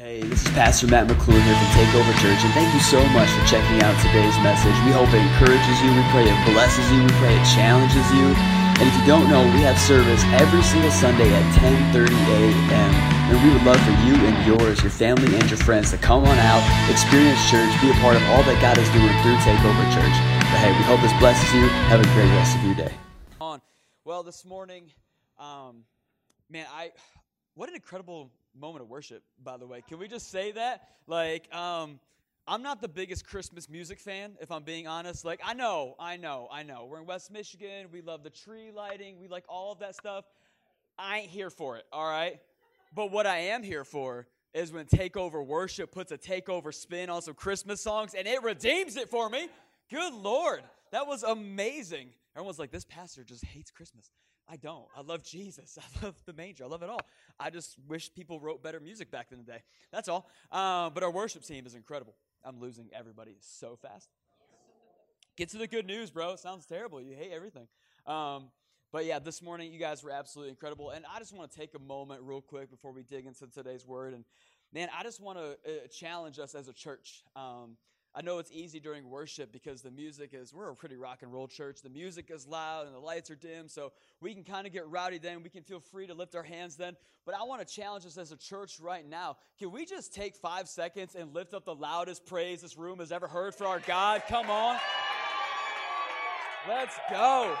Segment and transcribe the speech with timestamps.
[0.00, 3.28] Hey, this is Pastor Matt McClure here from Takeover Church, and thank you so much
[3.36, 4.72] for checking out today's message.
[4.88, 8.32] We hope it encourages you, we pray it blesses you, we pray it challenges you.
[8.80, 11.44] And if you don't know, we have service every single Sunday at
[11.92, 12.92] 10:30 a.m.
[13.28, 16.24] And we would love for you and yours, your family and your friends to come
[16.24, 19.84] on out, experience church, be a part of all that God is doing through Takeover
[19.92, 20.16] Church.
[20.48, 21.68] But hey, we hope this blesses you.
[21.92, 22.94] Have a great rest of your day.
[24.08, 24.88] Well, this morning,
[25.36, 25.84] um,
[26.48, 26.96] man, I
[27.52, 29.82] what an incredible moment of worship, by the way.
[29.86, 30.88] Can we just say that?
[31.06, 32.00] Like, um,
[32.46, 35.24] I'm not the biggest Christmas music fan, if I'm being honest.
[35.24, 36.86] Like, I know, I know, I know.
[36.90, 37.86] We're in West Michigan.
[37.92, 39.20] We love the tree lighting.
[39.20, 40.24] We like all of that stuff.
[40.98, 42.40] I ain't here for it, all right?
[42.94, 47.22] But what I am here for is when Takeover Worship puts a takeover spin on
[47.22, 49.48] some Christmas songs and it redeems it for me.
[49.90, 50.62] Good Lord.
[50.92, 52.08] That was amazing.
[52.34, 54.10] Everyone's like, this pastor just hates Christmas.
[54.50, 54.86] I don't.
[54.96, 55.78] I love Jesus.
[56.02, 56.64] I love the manger.
[56.64, 57.00] I love it all.
[57.38, 59.62] I just wish people wrote better music back in the day.
[59.92, 60.28] That's all.
[60.50, 62.16] Uh, but our worship team is incredible.
[62.44, 64.08] I'm losing everybody so fast.
[65.36, 66.32] Get to the good news, bro.
[66.32, 67.00] It sounds terrible.
[67.00, 67.68] You hate everything.
[68.06, 68.48] Um,
[68.92, 70.90] but yeah, this morning you guys were absolutely incredible.
[70.90, 73.86] And I just want to take a moment real quick before we dig into today's
[73.86, 74.14] word.
[74.14, 74.24] And
[74.74, 77.22] man, I just want to uh, challenge us as a church.
[77.36, 77.76] Um,
[78.12, 81.32] I know it's easy during worship because the music is, we're a pretty rock and
[81.32, 81.80] roll church.
[81.80, 84.88] The music is loud and the lights are dim, so we can kind of get
[84.88, 85.44] rowdy then.
[85.44, 86.96] We can feel free to lift our hands then.
[87.24, 89.36] But I want to challenge us as a church right now.
[89.58, 93.12] Can we just take five seconds and lift up the loudest praise this room has
[93.12, 94.22] ever heard for our God?
[94.28, 94.76] Come on.
[96.68, 97.56] Let's go.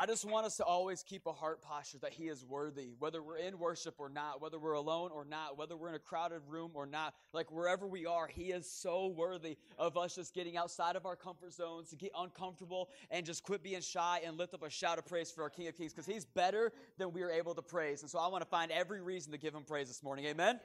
[0.00, 3.20] I just want us to always keep a heart posture that He is worthy, whether
[3.20, 6.42] we're in worship or not, whether we're alone or not, whether we're in a crowded
[6.46, 7.14] room or not.
[7.32, 11.16] Like wherever we are, He is so worthy of us just getting outside of our
[11.16, 14.98] comfort zones, to get uncomfortable and just quit being shy and lift up a shout
[14.98, 17.62] of praise for our King of Kings because He's better than we are able to
[17.62, 18.02] praise.
[18.02, 20.26] And so I want to find every reason to give Him praise this morning.
[20.26, 20.60] Amen?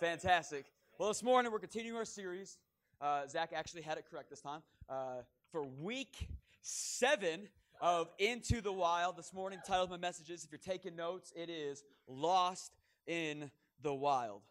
[0.00, 0.66] Fantastic.
[0.98, 2.58] Well, this morning we're continuing our series.
[3.00, 4.60] Uh, Zach actually had it correct this time.
[4.86, 6.28] Uh, for week
[6.60, 7.48] seven
[7.80, 9.16] of Into the Wild.
[9.16, 12.72] This morning, title of my message is, if you're taking notes, it is Lost
[13.06, 13.50] in
[13.82, 14.42] the Wild.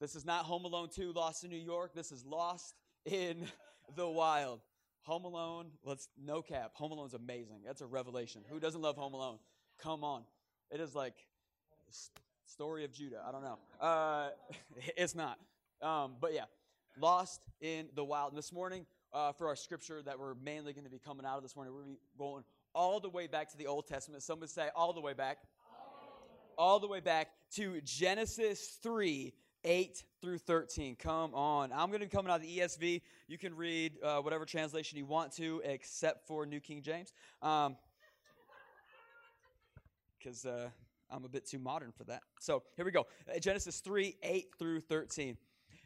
[0.00, 1.92] This is not Home Alone 2, Lost in New York.
[1.94, 2.74] This is Lost
[3.04, 3.46] in
[3.94, 4.60] the Wild.
[5.02, 6.72] Home Alone, let's no cap.
[6.74, 7.60] Home Alone's amazing.
[7.64, 8.42] That's a revelation.
[8.48, 9.38] Who doesn't love Home Alone?
[9.82, 10.22] Come on.
[10.70, 11.14] It is like
[12.46, 13.22] story of Judah.
[13.26, 13.58] I don't know.
[13.80, 14.28] Uh,
[14.96, 15.38] it's not.
[15.82, 16.44] Um, but yeah,
[16.98, 18.32] Lost in the Wild.
[18.32, 21.36] And this morning, uh, for our scripture that we're mainly going to be coming out
[21.36, 21.74] of this morning.
[21.74, 22.44] We're going to be going
[22.74, 24.22] all the way back to the Old Testament.
[24.22, 25.38] Some would say all the way back.
[26.56, 29.32] All the way back to Genesis 3
[29.64, 30.96] 8 through 13.
[30.96, 31.72] Come on.
[31.72, 33.02] I'm going to be coming out of the ESV.
[33.28, 37.12] You can read uh, whatever translation you want to, except for New King James.
[37.40, 37.76] Because
[40.46, 40.68] um, uh,
[41.10, 42.22] I'm a bit too modern for that.
[42.40, 45.36] So here we go uh, Genesis 3 8 through 13.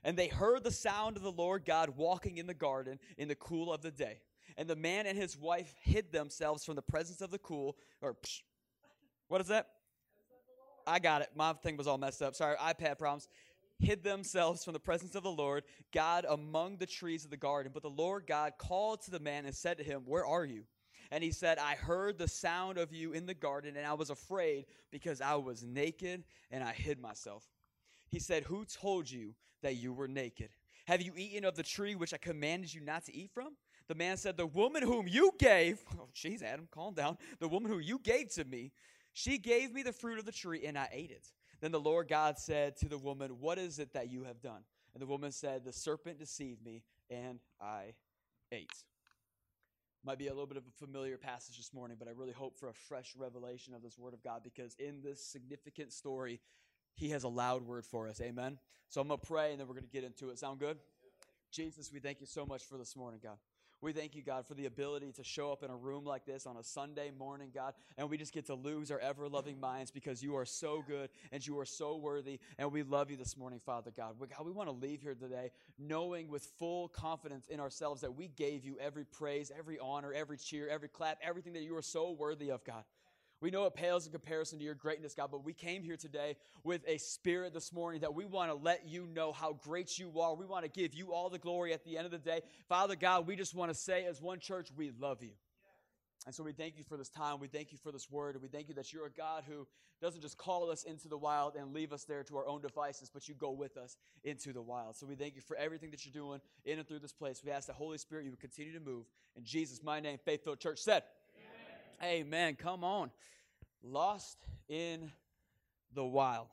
[0.05, 3.35] And they heard the sound of the Lord God walking in the garden in the
[3.35, 4.21] cool of the day.
[4.57, 8.15] And the man and his wife hid themselves from the presence of the cool, or
[8.15, 8.43] psh,
[9.29, 9.69] what is that?
[10.87, 11.31] I got it.
[11.35, 12.35] My thing was all messed up.
[12.35, 13.29] Sorry, iPad problems.
[13.79, 17.73] Hid themselves from the presence of the Lord God among the trees of the garden.
[17.73, 20.65] But the Lord God called to the man and said to him, Where are you?
[21.11, 24.11] And he said, I heard the sound of you in the garden, and I was
[24.11, 27.45] afraid because I was naked and I hid myself.
[28.09, 30.51] He said, Who told you that you were naked?
[30.87, 33.57] Have you eaten of the tree which I commanded you not to eat from?
[33.89, 37.19] The man said, The woman whom you gave, oh, jeez, Adam, calm down.
[37.39, 38.73] The woman who you gave to me,
[39.13, 41.27] she gave me the fruit of the tree, and I ate it.
[41.61, 44.63] Then the Lord God said to the woman, What is it that you have done?
[44.93, 47.95] And the woman said, The serpent deceived me, and I
[48.53, 48.85] ate.
[50.05, 52.59] Might be a little bit of a familiar passage this morning, but I really hope
[52.59, 56.41] for a fresh revelation of this Word of God because in this significant story,
[56.95, 58.21] he has a loud word for us.
[58.21, 58.59] Amen.
[58.89, 60.39] So I'm going to pray and then we're going to get into it.
[60.39, 60.79] Sound good?
[61.51, 63.37] Jesus, we thank you so much for this morning, God.
[63.81, 66.47] We thank you, God, for the ability to show up in a room like this
[66.47, 69.91] on a Sunday morning, God, and we just get to lose our ever loving minds
[69.91, 73.37] because you are so good and you are so worthy, and we love you this
[73.37, 74.15] morning, Father God.
[74.19, 78.15] We, God, we want to leave here today knowing with full confidence in ourselves that
[78.17, 81.83] we gave you every praise, every honor, every cheer, every clap, everything that you are
[81.83, 82.85] so worthy of, God.
[83.41, 86.37] We know it pales in comparison to your greatness, God, but we came here today
[86.63, 90.19] with a spirit this morning that we want to let you know how great you
[90.21, 90.35] are.
[90.35, 92.41] We want to give you all the glory at the end of the day.
[92.69, 95.33] Father God, we just want to say as one church, we love you.
[96.27, 97.39] And so we thank you for this time.
[97.39, 98.35] We thank you for this word.
[98.35, 99.67] And we thank you that you're a God who
[100.01, 103.11] doesn't just call us into the wild and leave us there to our own devices,
[103.13, 104.97] but you go with us into the wild.
[104.97, 107.43] So we thank you for everything that you're doing in and through this place.
[107.45, 109.05] We ask the Holy Spirit you would continue to move.
[109.37, 111.03] In Jesus' my name, Faith Filled Church said,
[112.03, 112.57] Amen.
[112.57, 113.11] Come on.
[113.83, 114.39] Lost
[114.69, 115.11] in
[115.95, 116.49] the wild.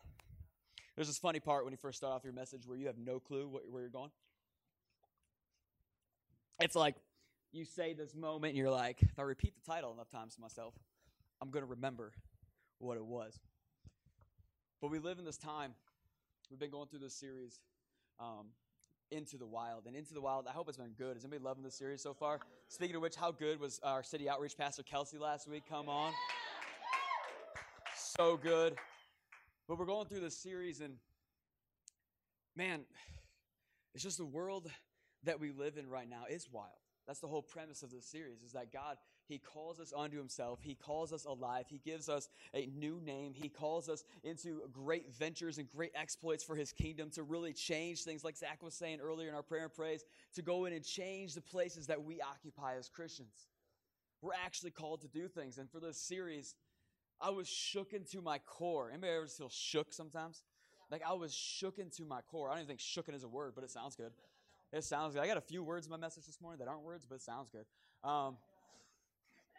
[0.95, 3.19] There's this funny part when you first start off your message where you have no
[3.19, 4.11] clue what, where you're going.
[6.59, 6.95] It's like
[7.51, 10.41] you say this moment and you're like, if I repeat the title enough times to
[10.41, 10.73] myself,
[11.41, 12.13] I'm going to remember
[12.77, 13.39] what it was.
[14.81, 15.73] But we live in this time.
[16.49, 17.59] We've been going through this series,
[18.19, 18.47] um,
[19.11, 19.85] Into the Wild.
[19.85, 21.17] And Into the Wild, I hope it's been good.
[21.17, 22.39] Is anybody loving this series so far?
[22.69, 25.63] Speaking of which, how good was our city outreach pastor Kelsey last week?
[25.69, 26.13] Come on.
[27.95, 28.75] So good.
[29.67, 30.95] But we're going through this series, and
[32.55, 32.81] man,
[33.93, 34.69] it's just the world
[35.23, 36.69] that we live in right now is wild.
[37.07, 38.97] That's the whole premise of this series is that God,
[39.31, 40.59] He calls us unto Himself.
[40.61, 41.65] He calls us alive.
[41.69, 43.33] He gives us a new name.
[43.33, 48.03] He calls us into great ventures and great exploits for His kingdom to really change
[48.03, 50.03] things, like Zach was saying earlier in our prayer and praise,
[50.35, 53.47] to go in and change the places that we occupy as Christians.
[54.21, 55.57] We're actually called to do things.
[55.57, 56.55] And for this series,
[57.21, 58.89] I was shook into my core.
[58.89, 60.43] Anybody ever feel shook sometimes?
[60.91, 62.49] Like I was shook into my core.
[62.49, 64.11] I don't even think shooken is a word, but it sounds good.
[64.73, 65.23] It sounds good.
[65.23, 67.21] I got a few words in my message this morning that aren't words, but it
[67.21, 67.65] sounds good.
[68.03, 68.35] Um,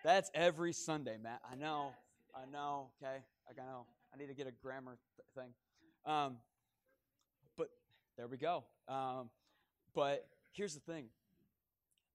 [0.05, 1.41] that's every Sunday, Matt.
[1.51, 1.93] I know.
[2.35, 2.89] I know.
[3.03, 3.19] Okay.
[3.49, 3.87] I know.
[4.13, 5.55] I need to get a grammar th- thing.
[6.05, 6.37] Um,
[7.57, 7.69] but
[8.17, 8.65] there we go.
[8.89, 9.31] Um,
[9.95, 11.07] but here's the thing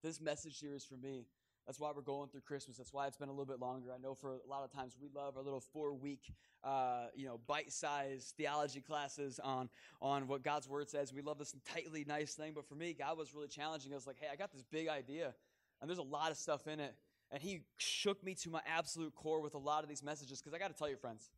[0.04, 1.26] this message here is for me
[1.68, 2.78] that's why we're going through Christmas.
[2.78, 3.90] That's why it's been a little bit longer.
[3.94, 6.32] I know for a lot of times we love our little four week,
[6.64, 9.70] uh, you know, bite sized theology classes on
[10.02, 11.14] on what God's word says.
[11.14, 12.54] We love this tightly nice thing.
[12.56, 13.92] But for me, God was really challenging.
[13.92, 15.34] I was like, hey, I got this big idea,
[15.82, 16.96] and there's a lot of stuff in it.
[17.32, 20.54] And He shook me to my absolute core with a lot of these messages because
[20.54, 21.30] I got to tell you, friends,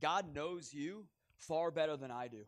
[0.00, 1.06] God knows you
[1.36, 2.44] far better than I do.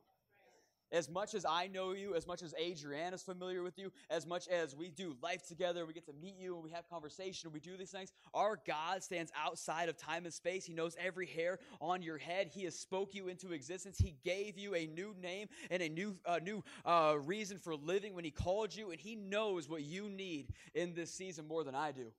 [0.92, 4.24] As much as I know you, as much as Adrienne is familiar with you, as
[4.24, 7.50] much as we do life together, we get to meet you and we have conversation
[7.52, 10.64] we do these things, our God stands outside of time and space.
[10.64, 12.50] He knows every hair on your head.
[12.54, 13.98] He has spoke you into existence.
[13.98, 18.14] He gave you a new name and a new uh, new uh, reason for living
[18.14, 21.74] when He called you, and He knows what you need in this season more than
[21.74, 22.12] I do.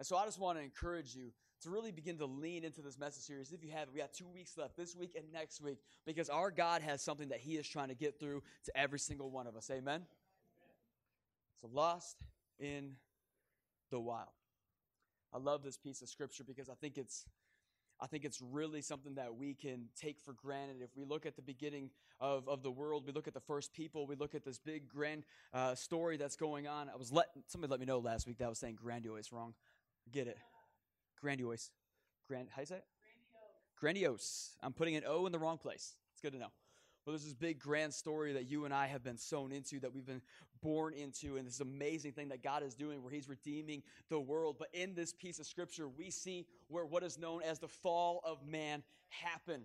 [0.00, 1.30] And so I just want to encourage you
[1.60, 3.52] to really begin to lean into this message series.
[3.52, 5.76] If you have we got two weeks left this week and next week
[6.06, 9.30] because our God has something that He is trying to get through to every single
[9.30, 9.70] one of us.
[9.70, 10.00] Amen?
[11.60, 12.16] So, lost
[12.58, 12.92] in
[13.90, 14.28] the wild.
[15.34, 17.26] I love this piece of scripture because I think it's
[18.00, 20.76] I think it's really something that we can take for granted.
[20.80, 23.74] If we look at the beginning of, of the world, we look at the first
[23.74, 26.88] people, we look at this big grand uh, story that's going on.
[26.88, 29.52] I was let somebody let me know last week that I was saying grandiose wrong.
[30.12, 30.38] Get it
[31.20, 31.70] grandiose.
[32.26, 32.84] Grand, how do you say it?
[33.78, 34.56] Grandiose.
[34.62, 35.96] I'm putting an O in the wrong place.
[36.12, 36.50] It's good to know.
[37.04, 39.94] Well, there's this big grand story that you and I have been sown into, that
[39.94, 40.20] we've been
[40.62, 44.56] born into, and this amazing thing that God is doing where He's redeeming the world.
[44.58, 48.20] But in this piece of scripture, we see where what is known as the fall
[48.24, 49.64] of man happened.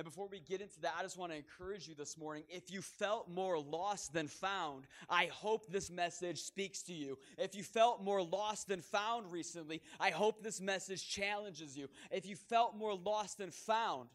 [0.00, 2.44] And before we get into that, I just want to encourage you this morning.
[2.48, 7.18] If you felt more lost than found, I hope this message speaks to you.
[7.36, 11.90] If you felt more lost than found recently, I hope this message challenges you.
[12.10, 14.08] If you felt more lost than found,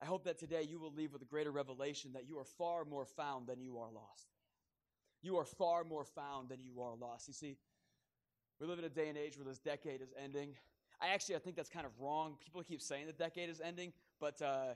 [0.00, 2.84] I hope that today you will leave with a greater revelation that you are far
[2.84, 4.28] more found than you are lost.
[5.20, 7.26] You are far more found than you are lost.
[7.26, 7.56] You see,
[8.60, 10.54] we live in a day and age where this decade is ending.
[11.00, 12.36] I actually I think that's kind of wrong.
[12.42, 13.92] People keep saying the decade is ending,
[14.24, 14.72] but uh,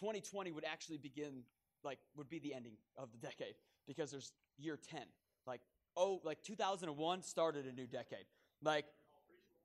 [0.00, 1.44] 2020 would actually begin
[1.84, 3.54] like would be the ending of the decade
[3.86, 5.02] because there's year 10.
[5.46, 5.60] Like
[5.96, 8.24] oh, like 2001 started a new decade.
[8.60, 8.86] Like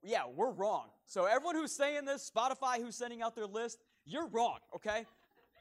[0.04, 0.86] yeah, we're wrong.
[1.04, 5.04] So everyone who's saying this, Spotify who's sending out their list, you're wrong, okay?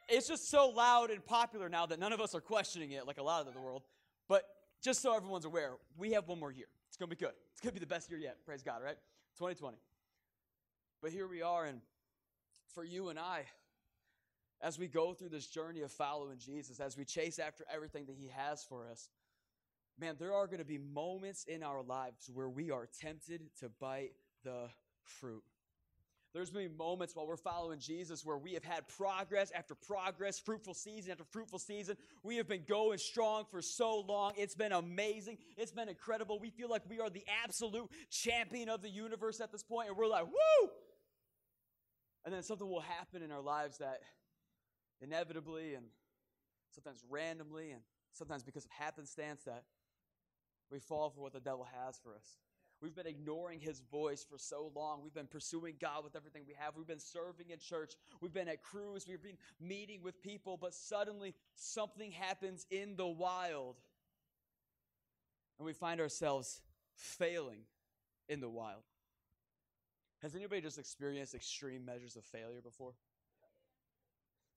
[0.07, 3.17] It's just so loud and popular now that none of us are questioning it like
[3.17, 3.81] a lot of the world.
[4.29, 4.43] But
[4.83, 6.67] just so everyone's aware, we have one more year.
[6.89, 7.33] It's going to be good.
[7.53, 8.37] It's going to be the best year yet.
[8.45, 8.97] Praise God, right?
[9.39, 9.77] 2020.
[11.01, 11.81] But here we are, and
[12.75, 13.45] for you and I,
[14.61, 18.15] as we go through this journey of following Jesus, as we chase after everything that
[18.19, 19.09] He has for us,
[19.99, 23.69] man, there are going to be moments in our lives where we are tempted to
[23.79, 24.11] bite
[24.43, 24.67] the
[25.01, 25.43] fruit.
[26.33, 29.73] There's going to be moments while we're following Jesus where we have had progress after
[29.73, 31.95] progress, fruitful season after fruitful season.
[32.23, 34.33] We have been going strong for so long.
[34.35, 35.37] It's been amazing.
[35.55, 36.37] It's been incredible.
[36.37, 39.97] We feel like we are the absolute champion of the universe at this point, and
[39.97, 40.69] we're like, woo!
[42.25, 44.01] And then something will happen in our lives that
[44.99, 45.85] inevitably and
[46.71, 49.63] sometimes randomly and sometimes because of happenstance that
[50.71, 52.37] we fall for what the devil has for us.
[52.81, 55.01] We've been ignoring his voice for so long.
[55.01, 56.75] We've been pursuing God with everything we have.
[56.75, 57.93] We've been serving in church.
[58.21, 59.07] We've been at cruise.
[59.07, 63.75] We've been meeting with people, but suddenly something happens in the wild.
[65.57, 66.61] And we find ourselves
[66.95, 67.61] failing
[68.27, 68.83] in the wild.
[70.25, 72.93] Has anybody just experienced extreme measures of failure before?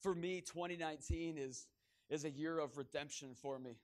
[0.01, 1.67] For me, 2019 is,
[2.09, 3.77] is a year of redemption for me.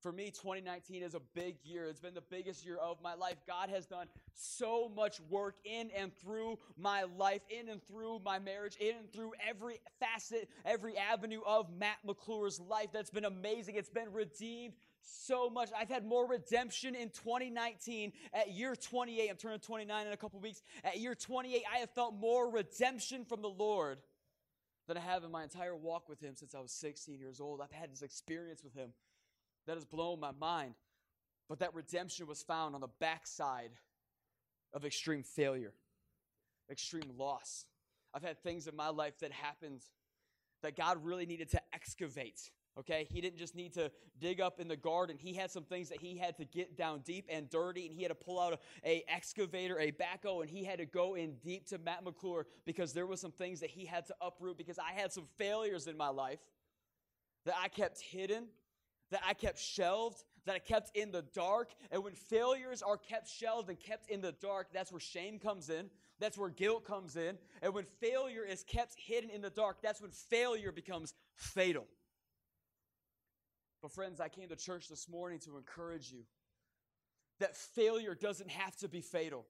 [0.00, 1.86] For me, 2019 is a big year.
[1.88, 3.36] It's been the biggest year of my life.
[3.46, 8.40] God has done so much work in and through my life, in and through my
[8.40, 12.88] marriage, in and through every facet, every avenue of Matt McClure's life.
[12.92, 13.76] That's been amazing.
[13.76, 15.70] It's been redeemed so much.
[15.76, 19.28] I've had more redemption in 2019 at year 28.
[19.28, 20.62] I'm turning 29 in a couple weeks.
[20.84, 23.98] At year 28, I have felt more redemption from the Lord
[24.88, 27.60] than I have in my entire walk with Him since I was 16 years old.
[27.60, 28.92] I've had this experience with Him
[29.66, 30.74] that has blown my mind.
[31.48, 33.70] But that redemption was found on the backside
[34.72, 35.74] of extreme failure,
[36.70, 37.66] extreme loss.
[38.14, 39.82] I've had things in my life that happened
[40.62, 42.50] that God really needed to excavate.
[42.78, 45.16] Okay, he didn't just need to dig up in the garden.
[45.18, 48.02] He had some things that he had to get down deep and dirty, and he
[48.02, 51.34] had to pull out a, a, excavator, a backhoe, and he had to go in
[51.44, 54.78] deep to Matt McClure because there was some things that he had to uproot because
[54.78, 56.38] I had some failures in my life
[57.44, 58.46] that I kept hidden
[59.12, 61.70] that I kept shelved, that I kept in the dark.
[61.90, 65.68] And when failures are kept shelved and kept in the dark, that's where shame comes
[65.68, 65.90] in.
[66.18, 67.38] That's where guilt comes in.
[67.60, 71.86] And when failure is kept hidden in the dark, that's when failure becomes fatal.
[73.82, 76.22] But, friends, I came to church this morning to encourage you
[77.40, 79.44] that failure doesn't have to be fatal.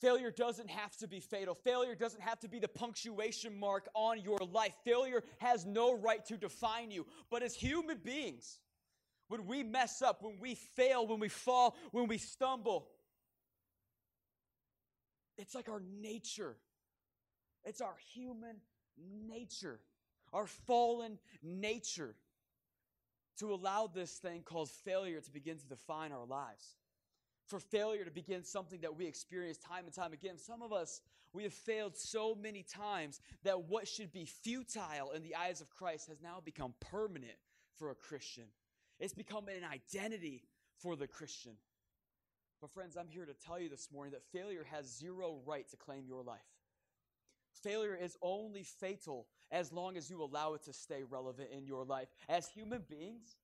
[0.00, 1.54] Failure doesn't have to be fatal.
[1.54, 4.74] Failure doesn't have to be the punctuation mark on your life.
[4.84, 7.06] Failure has no right to define you.
[7.30, 8.60] But as human beings,
[9.28, 12.88] when we mess up, when we fail, when we fall, when we stumble,
[15.38, 16.56] it's like our nature.
[17.64, 18.56] It's our human
[19.26, 19.80] nature,
[20.32, 22.14] our fallen nature,
[23.38, 26.76] to allow this thing called failure to begin to define our lives
[27.46, 30.38] for failure to begin something that we experience time and time again.
[30.38, 31.00] Some of us,
[31.32, 35.70] we have failed so many times that what should be futile in the eyes of
[35.70, 37.36] Christ has now become permanent
[37.76, 38.44] for a Christian.
[38.98, 40.42] It's become an identity
[40.78, 41.52] for the Christian.
[42.60, 45.76] But, friends, I'm here to tell you this morning that failure has zero right to
[45.76, 46.40] claim your life.
[47.64, 51.84] Failure is only fatal as long as you allow it to stay relevant in your
[51.84, 52.08] life.
[52.28, 53.36] As human beings,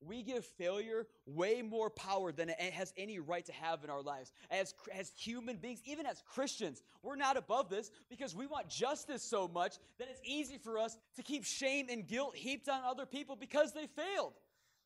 [0.00, 4.00] we give failure way more power than it has any right to have in our
[4.00, 4.32] lives.
[4.50, 9.22] As, as human beings, even as Christians, we're not above this because we want justice
[9.22, 13.04] so much that it's easy for us to keep shame and guilt heaped on other
[13.04, 14.32] people because they failed.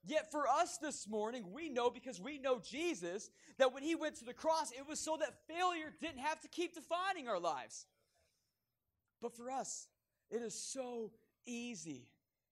[0.06, 4.16] Yet for us this morning, we know because we know Jesus that when he went
[4.16, 7.86] to the cross, it was so that failure didn't have to keep defining our lives.
[9.20, 9.88] But for us,
[10.30, 11.12] it is so
[11.46, 12.08] easy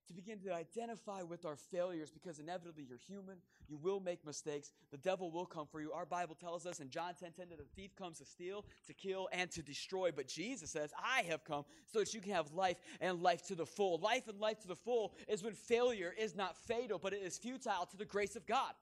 [0.07, 3.37] to begin to identify with our failures because inevitably you're human.
[3.67, 4.71] You will make mistakes.
[4.91, 5.91] The devil will come for you.
[5.93, 8.93] Our Bible tells us in John 10 10 that the thief comes to steal, to
[8.93, 10.11] kill, and to destroy.
[10.11, 13.55] But Jesus says, I have come so that you can have life and life to
[13.55, 13.97] the full.
[13.99, 17.37] Life and life to the full is when failure is not fatal, but it is
[17.37, 18.73] futile to the grace of God.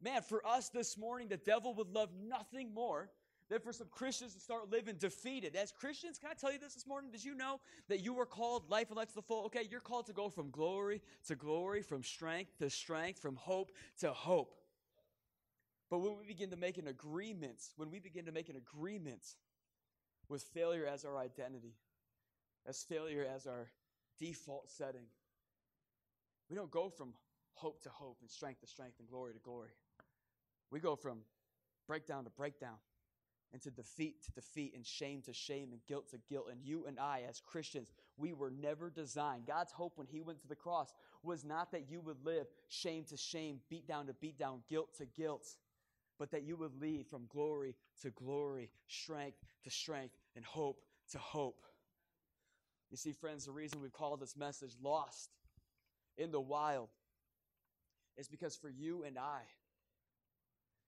[0.00, 3.10] Man, for us this morning, the devil would love nothing more
[3.52, 5.54] than for some Christians to start living defeated.
[5.54, 7.10] As Christians, can I tell you this this morning?
[7.10, 9.44] Did you know that you were called life and life to the full?
[9.44, 13.70] Okay, you're called to go from glory to glory, from strength to strength, from hope
[14.00, 14.54] to hope.
[15.90, 19.22] But when we begin to make an agreement, when we begin to make an agreement
[20.30, 21.74] with failure as our identity,
[22.66, 23.70] as failure as our
[24.18, 25.04] default setting,
[26.48, 27.12] we don't go from
[27.52, 29.72] hope to hope and strength to strength and glory to glory.
[30.70, 31.18] We go from
[31.86, 32.76] breakdown to breakdown
[33.52, 36.48] and to defeat to defeat and shame to shame and guilt to guilt.
[36.50, 39.46] And you and I, as Christians, we were never designed.
[39.46, 40.92] God's hope when He went to the cross
[41.22, 44.88] was not that you would live shame to shame, beat down to beat down, guilt
[44.98, 45.46] to guilt,
[46.18, 50.80] but that you would lead from glory to glory, strength to strength, and hope
[51.10, 51.64] to hope.
[52.90, 55.30] You see, friends, the reason we've called this message Lost
[56.16, 56.88] in the Wild
[58.16, 59.40] is because for you and I,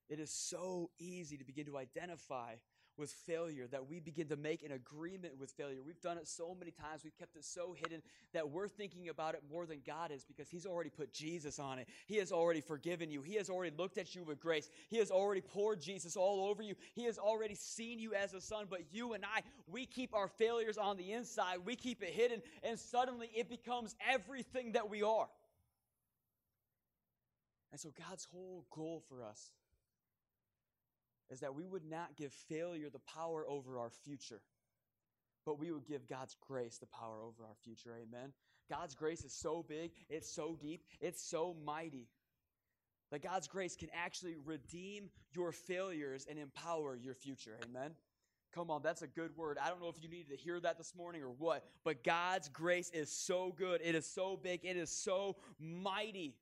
[0.08, 2.54] it is so easy to begin to identify
[2.96, 5.80] with failure that we begin to make an agreement with failure.
[5.84, 9.34] We've done it so many times, we've kept it so hidden that we're thinking about
[9.34, 11.88] it more than God is because He's already put Jesus on it.
[12.06, 15.10] He has already forgiven you, He has already looked at you with grace, He has
[15.10, 18.66] already poured Jesus all over you, He has already seen you as a son.
[18.70, 22.42] But you and I, we keep our failures on the inside, we keep it hidden,
[22.62, 25.28] and suddenly it becomes everything that we are.
[27.72, 29.50] And so, God's whole goal for us
[31.30, 34.40] is that we would not give failure the power over our future,
[35.46, 37.94] but we would give God's grace the power over our future.
[38.00, 38.32] Amen.
[38.70, 42.08] God's grace is so big, it's so deep, it's so mighty
[43.10, 47.56] that God's grace can actually redeem your failures and empower your future.
[47.64, 47.92] Amen.
[48.54, 49.58] Come on, that's a good word.
[49.60, 52.48] I don't know if you needed to hear that this morning or what, but God's
[52.48, 53.80] grace is so good.
[53.84, 54.60] It is so big.
[54.64, 56.36] It is so mighty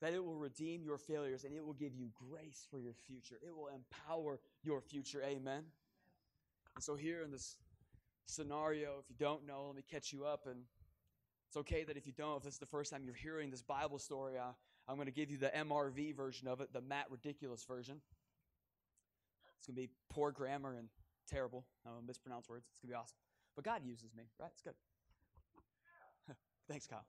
[0.00, 3.36] that it will redeem your failures and it will give you grace for your future.
[3.42, 5.22] It will empower your future.
[5.24, 5.62] Amen.
[6.74, 7.56] And so, here in this
[8.26, 10.46] scenario, if you don't know, let me catch you up.
[10.46, 10.60] And
[11.48, 13.62] it's okay that if you don't, if this is the first time you're hearing this
[13.62, 14.52] Bible story, uh,
[14.88, 18.00] I'm going to give you the MRV version of it, the Matt Ridiculous version.
[19.58, 20.88] It's going to be poor grammar and
[21.26, 21.64] terrible.
[21.86, 22.66] I will mispronounce words.
[22.70, 23.16] It's going to be awesome.
[23.54, 24.50] But God uses me, right?
[24.52, 24.74] It's good.
[26.68, 27.06] Thanks, Kyle.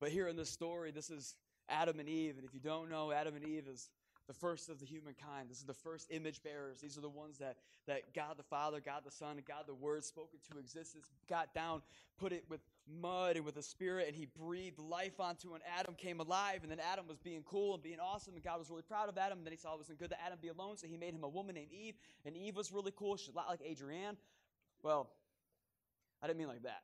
[0.00, 1.34] But here in this story, this is
[1.68, 2.36] Adam and Eve.
[2.36, 3.90] And if you don't know, Adam and Eve is
[4.26, 5.48] the first of the humankind.
[5.48, 6.80] This is the first image bearers.
[6.80, 9.74] These are the ones that, that God the Father, God the Son, and God the
[9.74, 11.82] Word spoke into existence, got down,
[12.18, 12.60] put it with
[13.00, 16.60] mud and with a spirit, and he breathed life onto and Adam came alive.
[16.62, 19.16] And then Adam was being cool and being awesome, and God was really proud of
[19.16, 19.38] Adam.
[19.38, 21.22] And then he saw it wasn't good that Adam be alone, so he made him
[21.22, 21.94] a woman named Eve.
[22.24, 23.16] And Eve was really cool.
[23.16, 24.16] She's a lot like Adrienne.
[24.82, 25.08] Well,
[26.20, 26.82] I didn't mean like that.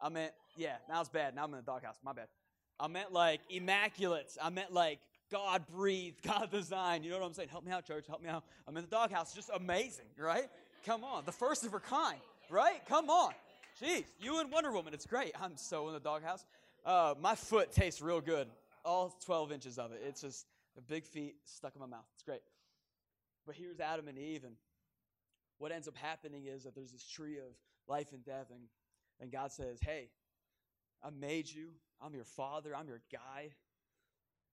[0.00, 1.36] I meant, yeah, now it's bad.
[1.36, 2.00] Now I'm in the doghouse.
[2.02, 2.26] My bad.
[2.82, 4.36] I meant like immaculate.
[4.42, 4.98] I meant like
[5.30, 7.04] God breathed, God designed.
[7.04, 7.48] You know what I'm saying?
[7.48, 8.06] Help me out, church.
[8.08, 8.42] Help me out.
[8.66, 9.32] I'm in the doghouse.
[9.32, 10.48] Just amazing, right?
[10.84, 11.24] Come on.
[11.24, 12.18] The first of her kind,
[12.50, 12.84] right?
[12.88, 13.32] Come on.
[13.80, 14.94] Jeez, you and Wonder Woman.
[14.94, 15.32] It's great.
[15.40, 16.44] I'm so in the doghouse.
[16.84, 18.48] Uh, my foot tastes real good.
[18.84, 20.02] All 12 inches of it.
[20.04, 20.46] It's just
[20.76, 22.04] a big feet stuck in my mouth.
[22.14, 22.42] It's great.
[23.46, 24.54] But here's Adam and Eve, and
[25.58, 27.54] what ends up happening is that there's this tree of
[27.86, 28.62] life and death, and,
[29.20, 30.08] and God says, Hey,
[31.02, 31.70] I made you.
[32.00, 32.74] I'm your father.
[32.74, 33.50] I'm your guy.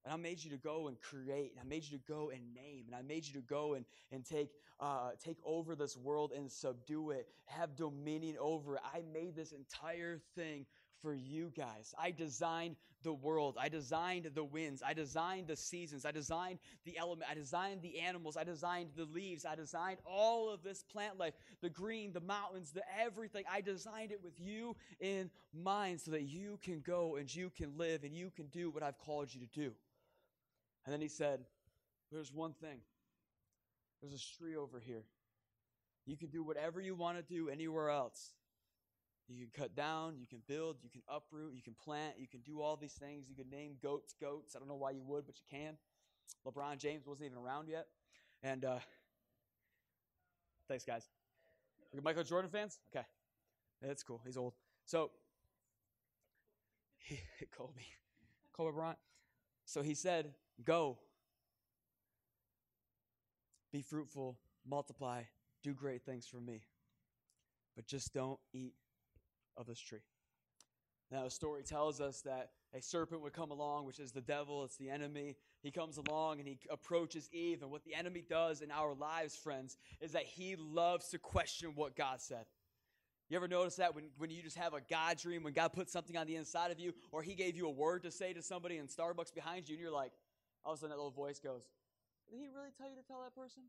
[0.06, 2.54] And I made you to go and create, and I made you to go and
[2.54, 6.32] name, and I made you to go and, and take, uh, take over this world
[6.34, 8.82] and subdue it, have dominion over it.
[8.94, 10.66] I made this entire thing
[11.02, 11.94] for you guys.
[11.98, 13.58] I designed the world.
[13.60, 14.84] I designed the winds.
[14.86, 16.06] I designed the seasons.
[16.06, 17.30] I designed the element.
[17.30, 18.36] I designed the animals.
[18.38, 19.46] I designed the leaves.
[19.46, 23.46] I designed all of this plant life, the green, the mountains, the everything.
[23.52, 27.78] I designed it with you in mind so that you can go and you can
[27.78, 29.72] live and you can do what I've called you to do.
[30.86, 31.42] And then he said,
[32.12, 32.80] There's one thing.
[34.02, 35.04] There's a tree over here.
[36.06, 38.34] You can do whatever you want to do anywhere else.
[39.30, 42.40] You can cut down, you can build, you can uproot, you can plant, you can
[42.42, 43.26] do all these things.
[43.30, 44.56] You can name goats goats.
[44.56, 45.78] I don't know why you would, but you can.
[46.48, 47.88] LeBron James wasn't even around yet.
[48.42, 48.80] And uh,
[50.68, 51.08] thanks, guys.
[51.96, 52.80] Are Michael Jordan fans?
[52.92, 53.06] Okay.
[53.82, 54.22] That's cool.
[54.26, 54.54] He's old.
[54.86, 55.12] So,
[56.98, 57.20] he,
[57.52, 57.82] Kobe,
[58.54, 58.98] Kobe Bryant.
[59.66, 60.98] So he said, Go,
[63.72, 64.38] be fruitful,
[64.68, 65.22] multiply,
[65.64, 66.64] do great things for me.
[67.76, 68.74] But just don't eat
[69.60, 70.00] of this tree.
[71.12, 74.64] Now, the story tells us that a serpent would come along, which is the devil,
[74.64, 75.36] it's the enemy.
[75.62, 77.64] He comes along and he approaches Eve.
[77.64, 81.72] And what the enemy does in our lives, friends, is that he loves to question
[81.74, 82.46] what God said.
[83.28, 85.90] You ever notice that when, when you just have a God dream, when God put
[85.90, 88.42] something on the inside of you, or he gave you a word to say to
[88.42, 90.12] somebody in Starbucks behind you, and you're like,
[90.64, 91.64] all of a sudden that little voice goes,
[92.30, 93.64] Did he really tell you to tell that person?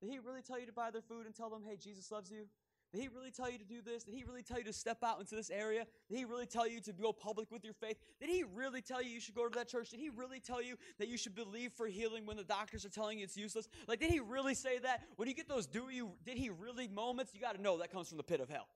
[0.00, 2.30] Did he really tell you to buy their food and tell them, hey, Jesus loves
[2.30, 2.48] you?
[2.92, 4.02] Did he really tell you to do this?
[4.02, 5.86] Did he really tell you to step out into this area?
[6.08, 7.96] Did he really tell you to go public with your faith?
[8.18, 9.90] Did he really tell you you should go to that church?
[9.90, 12.88] Did he really tell you that you should believe for healing when the doctors are
[12.90, 13.68] telling you it's useless?
[13.86, 15.02] Like, did he really say that?
[15.16, 17.92] When you get those do you, did he really moments, you got to know that
[17.92, 18.66] comes from the pit of hell.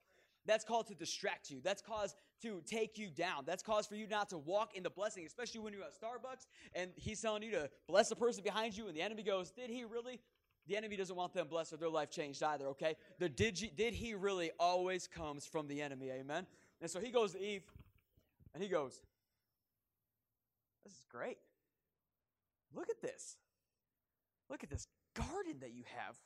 [0.47, 1.61] That's called to distract you.
[1.63, 3.45] That's cause to take you down.
[3.47, 6.47] That's cause for you not to walk in the blessing, especially when you're at Starbucks
[6.75, 9.71] and he's telling you to bless the person behind you, and the enemy goes, Did
[9.71, 10.21] he really?
[10.67, 12.97] The enemy doesn't want them blessed or their life changed either, okay?
[13.19, 16.47] The did, you, did he really always comes from the enemy, amen?
[16.81, 17.63] And so he goes to Eve
[18.55, 19.03] and he goes,
[20.85, 21.39] This is great.
[22.75, 23.37] Look at this.
[24.49, 26.17] Look at this garden that you have.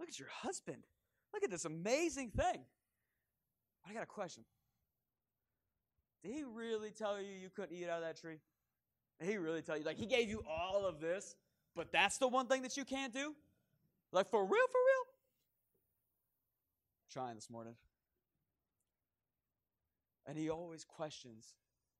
[0.00, 0.84] Look at your husband.
[1.32, 2.60] Look at this amazing thing.
[3.88, 4.44] I got a question.
[6.22, 8.38] Did he really tell you you couldn't eat out of that tree?
[9.20, 9.84] Did he really tell you?
[9.84, 11.36] Like, he gave you all of this,
[11.74, 13.34] but that's the one thing that you can't do?
[14.12, 14.98] Like, for real, for real?
[17.18, 17.74] trying this morning.
[20.26, 21.54] And he always questions.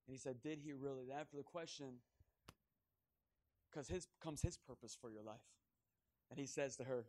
[0.07, 1.05] And he said, Did he really?
[1.09, 1.95] Then after the question,
[3.71, 5.41] because his comes his purpose for your life.
[6.31, 7.07] And he says to her,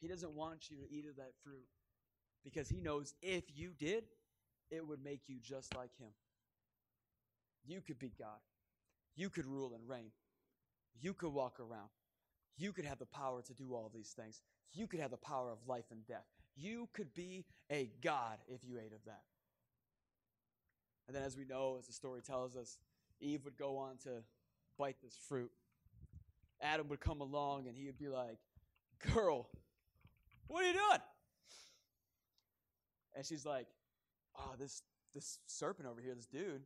[0.00, 1.66] He doesn't want you to eat of that fruit
[2.44, 4.04] because he knows if you did,
[4.70, 6.10] it would make you just like him.
[7.66, 8.38] You could be God.
[9.16, 10.12] You could rule and reign.
[11.00, 11.90] You could walk around.
[12.60, 14.42] You could have the power to do all these things.
[14.74, 16.26] You could have the power of life and death.
[16.54, 19.22] You could be a God if you ate of that.
[21.06, 22.78] And then, as we know, as the story tells us,
[23.18, 24.22] Eve would go on to
[24.78, 25.50] bite this fruit.
[26.60, 28.36] Adam would come along and he would be like,
[29.14, 29.48] Girl,
[30.46, 31.00] what are you doing?
[33.16, 33.68] And she's like,
[34.38, 34.82] Oh, this
[35.14, 36.60] this serpent over here, this dude,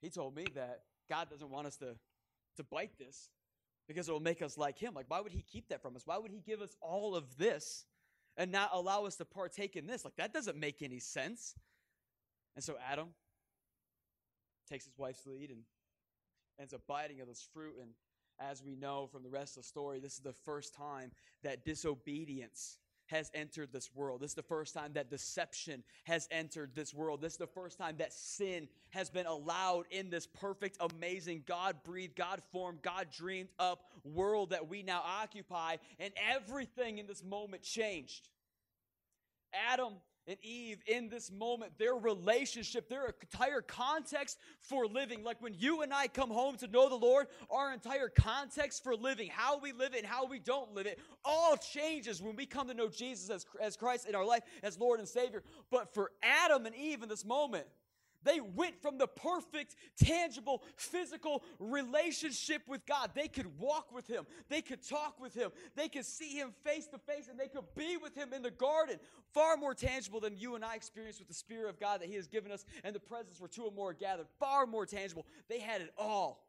[0.00, 1.96] he told me that God doesn't want us to,
[2.56, 3.28] to bite this
[3.88, 4.92] because it will make us like him.
[4.94, 6.02] Like, why would he keep that from us?
[6.04, 7.86] Why would he give us all of this
[8.36, 10.04] and not allow us to partake in this?
[10.04, 11.54] Like, that doesn't make any sense.
[12.54, 13.08] And so Adam
[14.70, 15.60] takes his wife's lead and
[16.60, 17.76] ends up biting of this fruit.
[17.80, 17.90] And
[18.38, 21.10] as we know from the rest of the story, this is the first time
[21.42, 22.76] that disobedience
[23.08, 24.20] has entered this world.
[24.20, 27.20] This is the first time that deception has entered this world.
[27.20, 31.76] This is the first time that sin has been allowed in this perfect, amazing, God
[31.84, 35.76] breathed, God formed, God dreamed up world that we now occupy.
[35.98, 38.28] And everything in this moment changed.
[39.70, 39.94] Adam
[40.28, 45.24] and Eve in this moment, their relationship, their entire context for living.
[45.24, 48.94] Like when you and I come home to know the Lord, our entire context for
[48.94, 52.46] living, how we live it and how we don't live it, all changes when we
[52.46, 55.42] come to know Jesus as, as Christ in our life as Lord and Savior.
[55.70, 57.66] But for Adam and Eve in this moment,
[58.24, 63.12] they went from the perfect, tangible, physical relationship with God.
[63.14, 64.26] They could walk with Him.
[64.48, 65.50] They could talk with Him.
[65.76, 68.50] They could see Him face to face and they could be with Him in the
[68.50, 68.98] garden.
[69.32, 72.16] Far more tangible than you and I experience with the Spirit of God that He
[72.16, 74.26] has given us and the presence where two or more are gathered.
[74.40, 75.26] Far more tangible.
[75.48, 76.44] They had it all.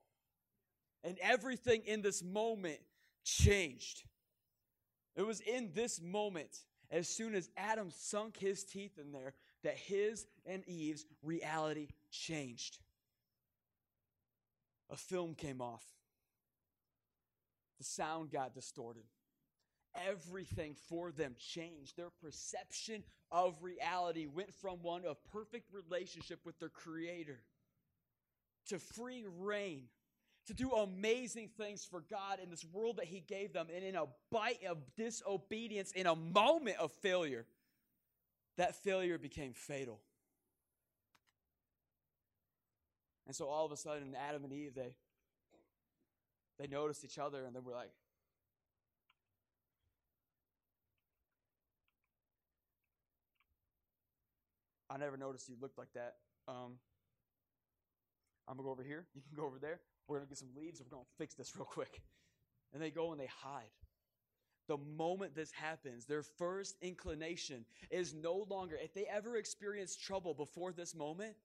[1.04, 2.80] And everything in this moment
[3.24, 4.04] changed.
[5.16, 6.58] It was in this moment,
[6.92, 12.78] as soon as Adam sunk his teeth in there, that his and Eve's reality changed.
[14.90, 15.86] A film came off,
[17.78, 19.04] the sound got distorted.
[20.08, 21.98] Everything for them changed.
[21.98, 27.40] Their perception of reality went from one of perfect relationship with their Creator
[28.68, 29.86] to free rein
[30.48, 33.68] to do amazing things for God in this world that He gave them.
[33.76, 37.46] And in a bite of disobedience, in a moment of failure,
[38.60, 40.02] that failure became fatal.
[43.26, 44.96] And so all of a sudden, Adam and Eve, they,
[46.60, 47.92] they noticed each other and they were like,
[54.90, 56.16] I never noticed you looked like that.
[56.50, 56.80] Um,
[58.46, 59.06] I'm gonna go over here.
[59.16, 59.80] You can go over there.
[60.08, 60.82] We're gonna get some leaves.
[60.82, 62.02] We're gonna fix this real quick.
[62.74, 63.72] And they go and they hide
[64.70, 70.36] the moment this happens, their first inclination is no longer, if they ever experienced trouble
[70.36, 71.36] before this moment,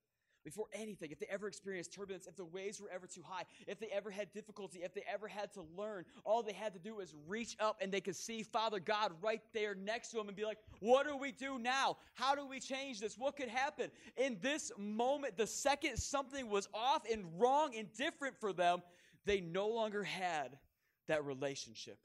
[0.44, 3.80] before anything, if they ever experienced turbulence, if the waves were ever too high, if
[3.80, 6.96] they ever had difficulty, if they ever had to learn, all they had to do
[6.96, 10.36] was reach up and they could see Father God right there next to them and
[10.36, 11.96] be like, What do we do now?
[12.12, 13.16] How do we change this?
[13.16, 13.90] What could happen?
[14.18, 18.82] In this moment, the second something was off and wrong and different for them,
[19.24, 20.58] they no longer had
[21.08, 21.96] that relationship.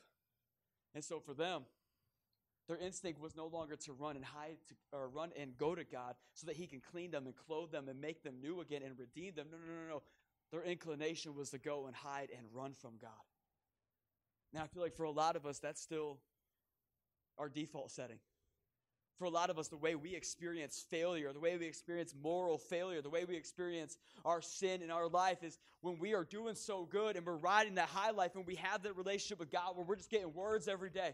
[0.95, 1.63] And so for them,
[2.67, 5.84] their instinct was no longer to run and hide to, or run and go to
[5.84, 8.82] God so that He can clean them and clothe them and make them new again
[8.86, 9.47] and redeem them.
[9.52, 10.02] No, no, no, no.
[10.52, 13.12] Their inclination was to go and hide and run from God.
[14.54, 16.19] Now, I feel like for a lot of us, that's still
[17.38, 18.19] our default setting.
[19.19, 22.58] For a lot of us, the way we experience failure, the way we experience moral
[22.58, 26.55] failure, the way we experience our sin in our life is when we are doing
[26.55, 29.75] so good and we're riding that high life and we have that relationship with God
[29.75, 31.13] where we're just getting words every day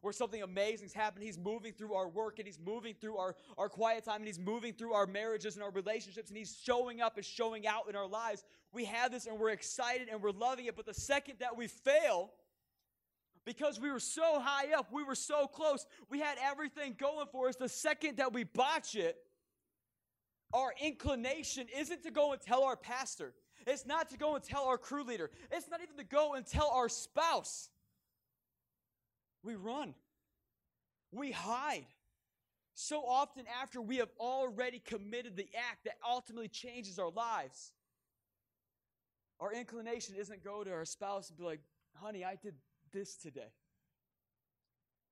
[0.00, 1.24] where something amazing's happened.
[1.24, 4.38] He's moving through our work and he's moving through our, our quiet time and he's
[4.38, 7.94] moving through our marriages and our relationships and he's showing up and showing out in
[7.94, 8.44] our lives.
[8.72, 10.74] We have this and we're excited and we're loving it.
[10.74, 12.32] But the second that we fail,
[13.44, 17.48] because we were so high up, we were so close, we had everything going for
[17.48, 17.56] us.
[17.56, 19.16] The second that we botch it,
[20.52, 23.32] our inclination isn't to go and tell our pastor.
[23.66, 25.30] It's not to go and tell our crew leader.
[25.50, 27.70] It's not even to go and tell our spouse.
[29.42, 29.94] We run.
[31.10, 31.86] We hide.
[32.74, 37.72] So often after we have already committed the act that ultimately changes our lives.
[39.40, 41.60] Our inclination isn't go to our spouse and be like,
[41.94, 42.54] honey, I did
[42.92, 43.52] this today.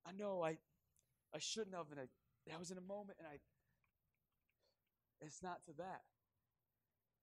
[0.06, 0.58] I know I
[1.34, 3.38] I shouldn't have, and I, I was in a moment, and I.
[5.20, 6.00] It's not to that.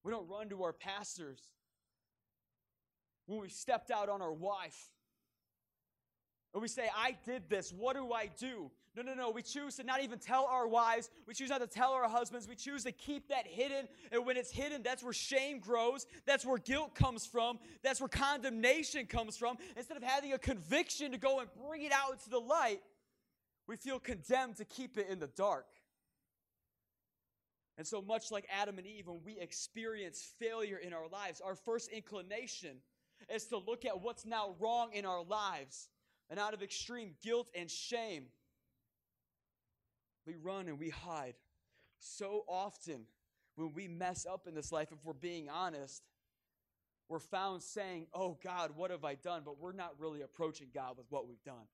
[0.04, 1.41] We don't run to our pastors
[3.26, 4.91] when we stepped out on our wife.
[6.53, 7.71] And we say, I did this.
[7.71, 8.71] What do I do?
[8.95, 9.29] No, no, no.
[9.29, 11.10] We choose to not even tell our wives.
[11.27, 12.47] We choose not to tell our husbands.
[12.47, 13.88] We choose to keep that hidden.
[14.12, 16.07] And when it's hidden, that's where shame grows.
[16.25, 17.60] That's where guilt comes from.
[17.83, 19.57] That's where condemnation comes from.
[19.75, 22.81] Instead of having a conviction to go and bring it out into the light,
[23.67, 25.67] we feel condemned to keep it in the dark.
[27.77, 31.53] And so, much like Adam and Eve, when we experience failure in our lives, our
[31.53, 32.77] first inclination
[33.31, 35.89] is to look at what's now wrong in our lives
[36.29, 38.25] And out of extreme guilt and shame,
[40.25, 41.35] we run and we hide.
[41.99, 43.05] So often,
[43.55, 46.03] when we mess up in this life, if we're being honest,
[47.09, 49.43] we're found saying, Oh God, what have I done?
[49.45, 51.67] But we're not really approaching God with what we've done.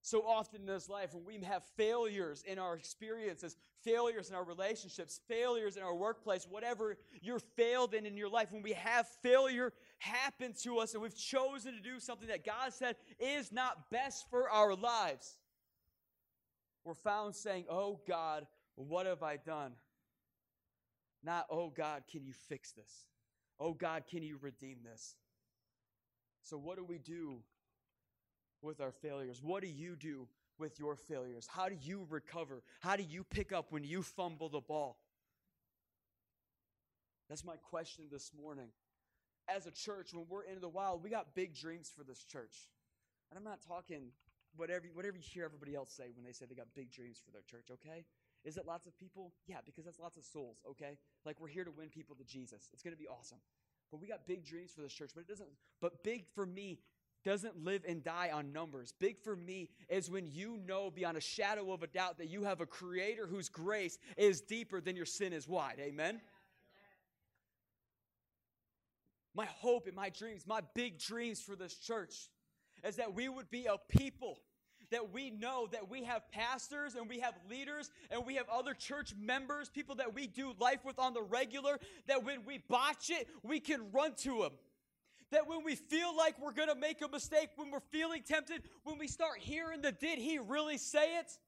[0.00, 4.44] So often in this life, when we have failures in our experiences, failures in our
[4.44, 9.06] relationships, failures in our workplace, whatever you're failed in in your life, when we have
[9.22, 13.90] failure happen to us and we've chosen to do something that God said is not
[13.90, 15.38] best for our lives,
[16.84, 19.72] we're found saying, Oh God, what have I done?
[21.22, 23.04] Not, Oh God, can you fix this?
[23.60, 25.16] Oh God, can you redeem this?
[26.42, 27.40] So, what do we do
[28.62, 29.40] with our failures?
[29.42, 31.46] What do you do with your failures?
[31.46, 32.62] How do you recover?
[32.80, 34.98] How do you pick up when you fumble the ball?
[37.28, 38.68] That's my question this morning.
[39.48, 42.54] As a church, when we're into the wild, we got big dreams for this church.
[43.30, 44.12] And I'm not talking
[44.56, 47.30] whatever, whatever you hear everybody else say when they say they got big dreams for
[47.30, 48.04] their church, okay?
[48.44, 49.32] Is it lots of people?
[49.46, 50.98] Yeah, because that's lots of souls, okay?
[51.24, 52.68] Like we're here to win people to Jesus.
[52.72, 53.38] It's going to be awesome.
[53.90, 55.48] But we got big dreams for this church, but it doesn't
[55.80, 56.78] but big for me
[57.24, 58.94] doesn't live and die on numbers.
[58.98, 62.44] Big for me is when you know beyond a shadow of a doubt that you
[62.44, 65.78] have a creator whose grace is deeper than your sin is wide.
[65.80, 66.20] Amen.
[69.34, 72.14] My hope and my dreams, my big dreams for this church
[72.84, 74.40] is that we would be a people
[74.90, 78.74] that we know that we have pastors and we have leaders and we have other
[78.74, 83.10] church members, people that we do life with on the regular, that when we botch
[83.10, 84.52] it, we can run to them.
[85.30, 88.62] That when we feel like we're going to make a mistake, when we're feeling tempted,
[88.84, 91.38] when we start hearing the did he really say it?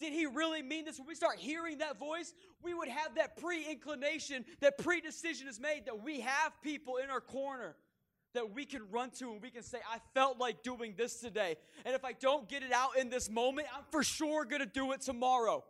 [0.00, 0.98] Did he really mean this?
[0.98, 5.48] When we start hearing that voice, we would have that pre inclination, that pre decision
[5.48, 7.76] is made that we have people in our corner
[8.34, 11.56] that we can run to and we can say, I felt like doing this today.
[11.84, 14.66] And if I don't get it out in this moment, I'm for sure going to
[14.66, 15.64] do it tomorrow.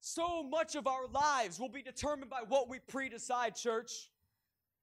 [0.00, 4.08] So much of our lives will be determined by what we pre decide, church.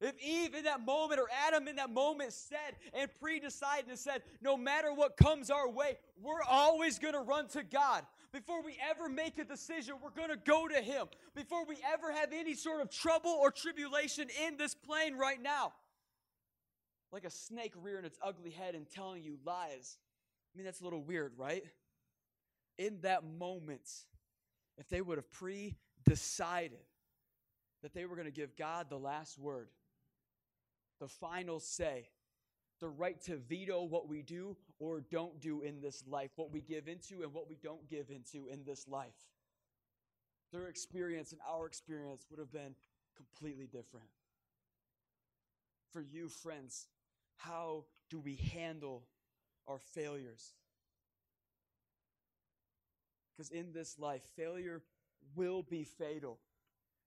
[0.02, 4.00] If Eve in that moment or Adam in that moment said and pre decided and
[4.00, 8.06] said, no matter what comes our way, we're always going to run to God.
[8.32, 11.08] Before we ever make a decision, we're going to go to Him.
[11.36, 15.74] Before we ever have any sort of trouble or tribulation in this plane right now.
[17.12, 19.98] Like a snake rearing its ugly head and telling you lies.
[20.54, 21.64] I mean, that's a little weird, right?
[22.78, 23.90] In that moment,
[24.78, 25.76] if they would have pre
[26.08, 26.80] decided
[27.82, 29.70] that they were going to give God the last word,
[31.00, 32.10] the final say,
[32.80, 36.62] the right to veto what we do or don't do in this life, what we
[36.62, 39.28] give into and what we don't give into in this life.
[40.52, 42.76] Their experience and our experience would have been
[43.16, 44.08] completely different.
[45.92, 46.88] For you, friends,
[47.38, 49.04] how do we handle
[49.68, 50.54] our failures?
[53.36, 54.82] Because in this life, failure
[55.36, 56.40] will be fatal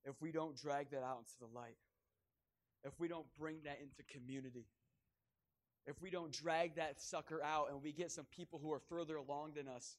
[0.05, 1.77] if we don't drag that out into the light,
[2.85, 4.67] if we don't bring that into community
[5.87, 9.17] if we don't drag that sucker out and we get some people who are further
[9.17, 9.97] along than us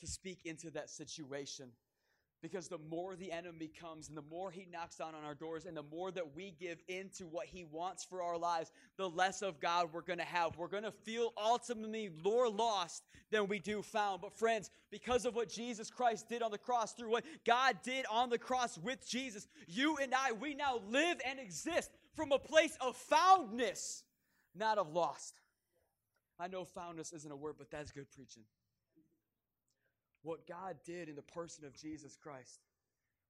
[0.00, 1.68] to speak into that situation.
[2.40, 5.64] Because the more the enemy comes and the more he knocks down on our doors
[5.64, 9.42] and the more that we give into what he wants for our lives, the less
[9.42, 10.56] of God we're going to have.
[10.56, 14.22] We're going to feel ultimately more lost than we do found.
[14.22, 18.06] But, friends, because of what Jesus Christ did on the cross, through what God did
[18.10, 22.38] on the cross with Jesus, you and I, we now live and exist from a
[22.38, 24.04] place of foundness
[24.54, 25.40] not of lost.
[26.38, 28.44] I know foundness isn't a word, but that's good preaching.
[30.22, 32.60] What God did in the person of Jesus Christ,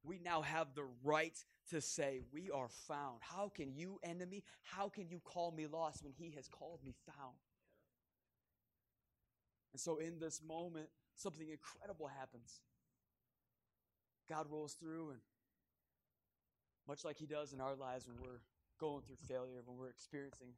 [0.05, 1.37] we now have the right
[1.71, 3.19] to say, We are found.
[3.21, 6.95] How can you, enemy, how can you call me lost when He has called me
[7.07, 7.37] found?
[9.73, 12.61] And so, in this moment, something incredible happens.
[14.29, 15.21] God rolls through, and
[16.87, 18.41] much like He does in our lives when we're
[18.83, 20.49] going through failure, when we're experiencing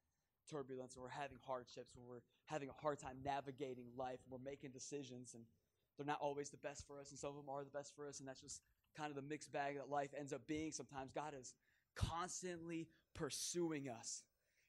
[0.50, 4.50] turbulence, and we're having hardships, when we're having a hard time navigating life, and we're
[4.50, 5.44] making decisions, and
[5.96, 8.08] they're not always the best for us, and some of them are the best for
[8.08, 8.62] us, and that's just
[8.96, 11.12] kind of the mixed bag that life ends up being sometimes.
[11.12, 11.52] God is
[11.94, 14.22] constantly pursuing us.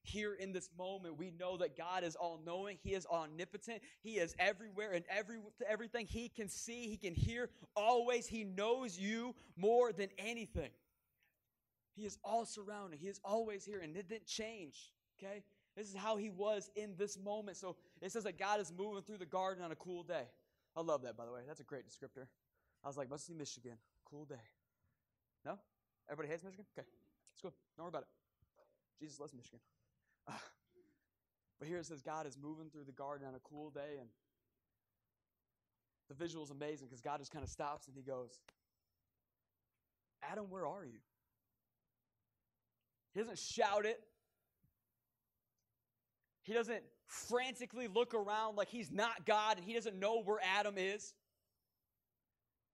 [0.03, 2.77] Here in this moment, we know that God is all knowing.
[2.83, 3.81] He is omnipotent.
[4.03, 5.37] He is everywhere and every,
[5.67, 7.49] everything He can see, He can hear.
[7.75, 10.69] Always, He knows you more than anything.
[11.95, 12.99] He is all surrounding.
[12.99, 14.91] He is always here, and it didn't change.
[15.17, 15.43] Okay?
[15.75, 17.57] This is how he was in this moment.
[17.57, 20.25] So it says that God is moving through the garden on a cool day.
[20.75, 21.41] I love that, by the way.
[21.47, 22.27] That's a great descriptor.
[22.83, 23.77] I was like, must see Michigan.
[24.05, 24.35] Cool day.
[25.45, 25.57] No?
[26.09, 26.65] Everybody hates Michigan?
[26.77, 26.87] Okay.
[27.33, 27.53] Let's go.
[27.77, 28.07] Don't worry about it.
[28.99, 29.59] Jesus loves Michigan.
[30.27, 30.33] Uh,
[31.59, 34.09] But here it says God is moving through the garden on a cool day, and
[36.09, 38.39] the visual is amazing because God just kind of stops and he goes,
[40.21, 40.99] Adam, where are you?
[43.15, 43.99] He doesn't shout it.
[46.43, 50.75] He doesn't frantically look around like he's not God and he doesn't know where Adam
[50.77, 51.13] is.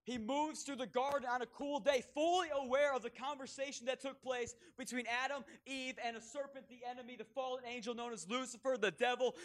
[0.03, 4.01] He moves through the garden on a cool day, fully aware of the conversation that
[4.01, 8.27] took place between Adam, Eve, and a serpent, the enemy, the fallen angel known as
[8.27, 9.35] Lucifer, the devil,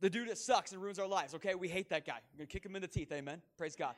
[0.00, 1.34] the dude that sucks and ruins our lives.
[1.34, 2.20] Okay, we hate that guy.
[2.32, 3.12] We're gonna kick him in the teeth.
[3.12, 3.42] Amen.
[3.58, 3.94] Praise God.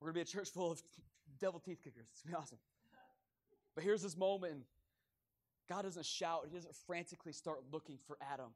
[0.00, 0.82] We're gonna be a church full of
[1.38, 2.06] devil teeth kickers.
[2.10, 2.58] It's gonna be awesome.
[3.74, 4.62] But here's this moment,
[5.68, 6.46] God doesn't shout.
[6.48, 8.50] He doesn't frantically start looking for Adam.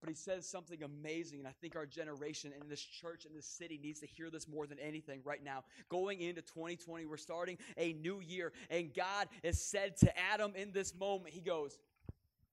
[0.00, 3.46] But he says something amazing, and I think our generation and this church and this
[3.46, 5.64] city needs to hear this more than anything right now.
[5.88, 10.72] Going into 2020, we're starting a new year, and God has said to Adam in
[10.72, 11.78] this moment, He goes,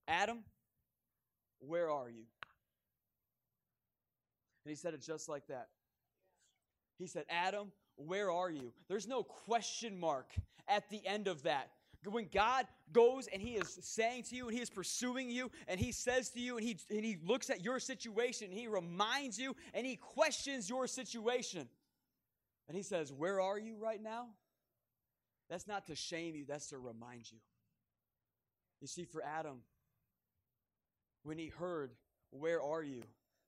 [0.07, 0.39] Adam,
[1.59, 2.23] where are you?
[4.65, 5.67] And he said it just like that.
[6.97, 8.71] He said, Adam, where are you?
[8.87, 10.31] There's no question mark
[10.67, 11.69] at the end of that.
[12.05, 15.79] When God goes and He is saying to you and He is pursuing you and
[15.79, 19.39] He says to you and He, and he looks at your situation and He reminds
[19.39, 21.67] you and He questions your situation.
[22.67, 24.27] And He says, Where are you right now?
[25.49, 27.37] That's not to shame you, that's to remind you.
[28.81, 29.59] You see, for Adam,
[31.23, 31.91] when he heard,
[32.31, 33.03] Where are you?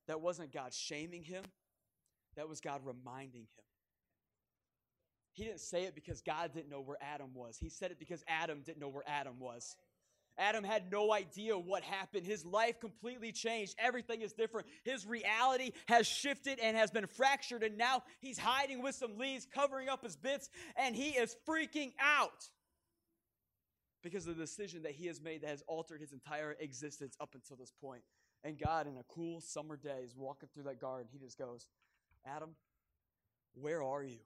[0.06, 1.44] that wasn't God shaming him,
[2.36, 3.65] that was God reminding him.
[5.36, 7.58] He didn't say it because God didn't know where Adam was.
[7.58, 9.76] He said it because Adam didn't know where Adam was.
[10.38, 12.26] Adam had no idea what happened.
[12.26, 13.74] His life completely changed.
[13.78, 14.66] Everything is different.
[14.82, 19.46] His reality has shifted and has been fractured, and now he's hiding with some leaves,
[19.54, 22.48] covering up his bits, and he is freaking out
[24.02, 27.34] because of the decision that he has made that has altered his entire existence up
[27.34, 28.02] until this point.
[28.42, 31.08] And God, in a cool summer day, is walking through that garden.
[31.12, 31.66] He just goes,
[32.24, 32.56] Adam,
[33.54, 34.18] where are you?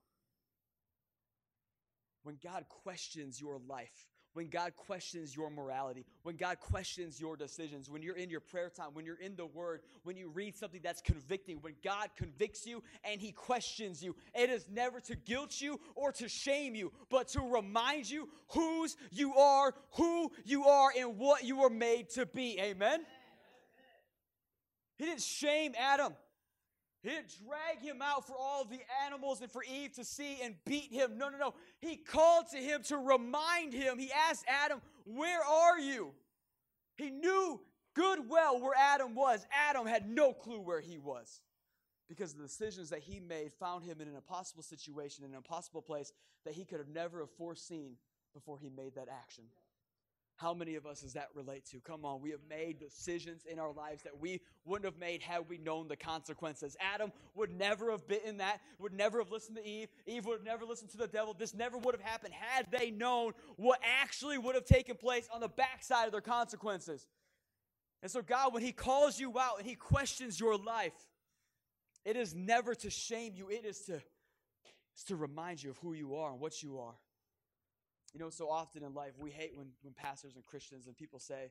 [2.22, 7.90] When God questions your life, when God questions your morality, when God questions your decisions,
[7.90, 10.80] when you're in your prayer time, when you're in the Word, when you read something
[10.82, 15.60] that's convicting, when God convicts you and He questions you, it is never to guilt
[15.60, 20.90] you or to shame you, but to remind you whose you are, who you are,
[20.96, 22.58] and what you were made to be.
[22.60, 23.00] Amen?
[24.96, 26.14] He didn't shame Adam.
[27.02, 30.54] He didn't drag him out for all the animals and for Eve to see and
[30.66, 31.16] beat him.
[31.16, 31.54] No, no, no.
[31.80, 33.98] He called to him to remind him.
[33.98, 36.12] He asked Adam, Where are you?
[36.96, 37.60] He knew
[37.94, 39.46] good well where Adam was.
[39.68, 41.40] Adam had no clue where he was
[42.10, 45.80] because the decisions that he made found him in an impossible situation, in an impossible
[45.80, 46.12] place
[46.44, 47.94] that he could have never have foreseen
[48.34, 49.44] before he made that action.
[50.40, 51.80] How many of us does that relate to?
[51.80, 55.46] Come on, we have made decisions in our lives that we wouldn't have made had
[55.50, 56.78] we known the consequences.
[56.80, 59.88] Adam would never have bitten that, would never have listened to Eve.
[60.06, 61.36] Eve would have never listened to the devil.
[61.38, 65.42] This never would have happened had they known what actually would have taken place on
[65.42, 67.06] the backside of their consequences.
[68.02, 70.94] And so, God, when He calls you out and He questions your life,
[72.06, 74.00] it is never to shame you, it is to,
[75.08, 76.94] to remind you of who you are and what you are.
[78.12, 81.18] You know, so often in life, we hate when, when pastors and Christians and people
[81.18, 81.50] say,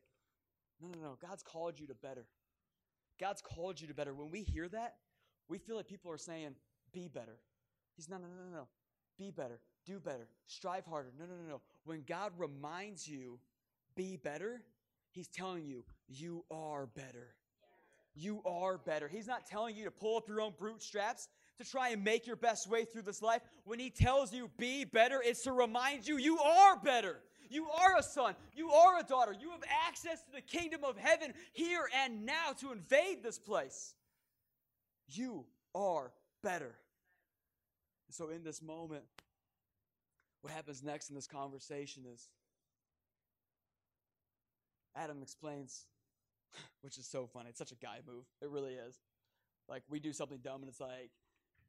[0.82, 2.26] no, no, no, God's called you to better.
[3.19, 4.13] God's called you to better.
[4.13, 4.95] When we hear that,
[5.48, 6.56] we feel like people are saying,
[6.93, 7.38] be better.
[7.95, 8.67] He's, no, no, no, no, no.
[9.17, 9.60] Be better.
[9.86, 10.28] Do better.
[10.48, 11.12] Strive harder.
[11.17, 11.62] No, no, no, no.
[11.84, 13.39] When God reminds you,
[13.95, 14.62] be better,
[15.12, 17.36] He's telling you, you are better.
[18.15, 19.08] You are better.
[19.08, 21.28] He's not telling you to pull up your own brute straps
[21.60, 23.41] to try and make your best way through this life.
[23.65, 27.17] When He tells you be better, it's to remind you you are better.
[27.50, 28.36] You are a son.
[28.56, 29.36] You are a daughter.
[29.39, 33.95] You have access to the kingdom of heaven here and now to invade this place.
[35.08, 36.12] You are
[36.43, 36.76] better.
[38.12, 39.04] so, in this moment,
[40.41, 42.30] what happens next in this conversation is
[44.96, 45.86] Adam explains,
[46.81, 47.50] which is so funny.
[47.50, 48.25] It's such a guy move.
[48.42, 49.00] It really is.
[49.67, 51.12] Like, we do something dumb, and it's like,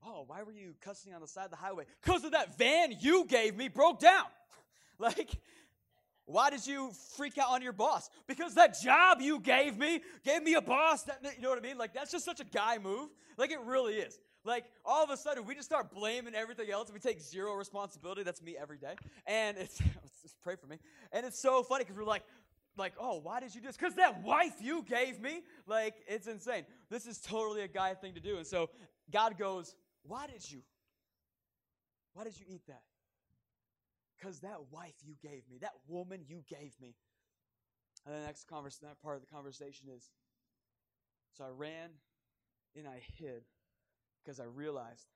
[0.04, 1.84] Oh, why were you cussing on the side of the highway?
[2.02, 4.24] Because of that van you gave me broke down.
[4.98, 5.30] like,
[6.24, 8.08] why did you freak out on your boss?
[8.26, 11.62] Because that job you gave me gave me a boss that, you know what I
[11.62, 11.76] mean?
[11.76, 13.10] Like, that's just such a guy move.
[13.36, 14.18] Like, it really is.
[14.44, 18.22] Like, all of a sudden, we just start blaming everything else we take zero responsibility.
[18.22, 18.94] That's me every day.
[19.26, 19.78] And it's,
[20.22, 20.78] just pray for me.
[21.12, 22.22] And it's so funny because we're like,
[22.76, 23.76] like, oh, why did you do this?
[23.76, 25.42] Because that wife you gave me.
[25.66, 26.64] Like, it's insane.
[26.88, 28.38] This is totally a guy thing to do.
[28.38, 28.70] And so
[29.12, 30.62] God goes, why did you?
[32.12, 32.82] Why did you eat that?
[34.18, 36.94] Because that wife you gave me, that woman you gave me.
[38.06, 40.10] And the next conversation, that part of the conversation is,
[41.32, 41.90] So I ran
[42.76, 43.42] and I hid
[44.22, 45.06] because I realized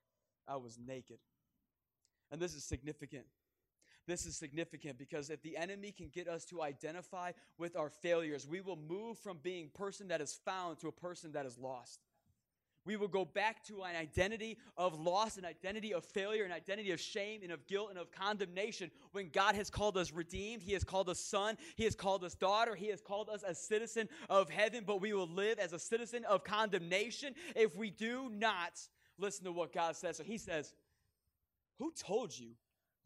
[0.47, 1.19] I was naked.
[2.31, 3.25] And this is significant.
[4.07, 8.47] This is significant because if the enemy can get us to identify with our failures,
[8.47, 12.01] we will move from being person that is found to a person that is lost.
[12.87, 16.91] We will go back to an identity of loss, an identity of failure, an identity
[16.91, 20.63] of shame and of guilt and of condemnation when God has called us redeemed.
[20.63, 21.57] He has called us son.
[21.77, 22.75] He has called us daughter.
[22.75, 26.25] He has called us a citizen of heaven, but we will live as a citizen
[26.25, 28.79] of condemnation if we do not
[29.19, 30.19] listen to what God says.
[30.19, 30.75] So he says,
[31.79, 32.51] Who told you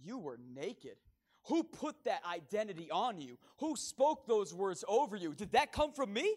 [0.00, 0.96] you were naked?
[1.44, 3.38] Who put that identity on you?
[3.58, 5.34] Who spoke those words over you?
[5.34, 6.34] Did that come from me?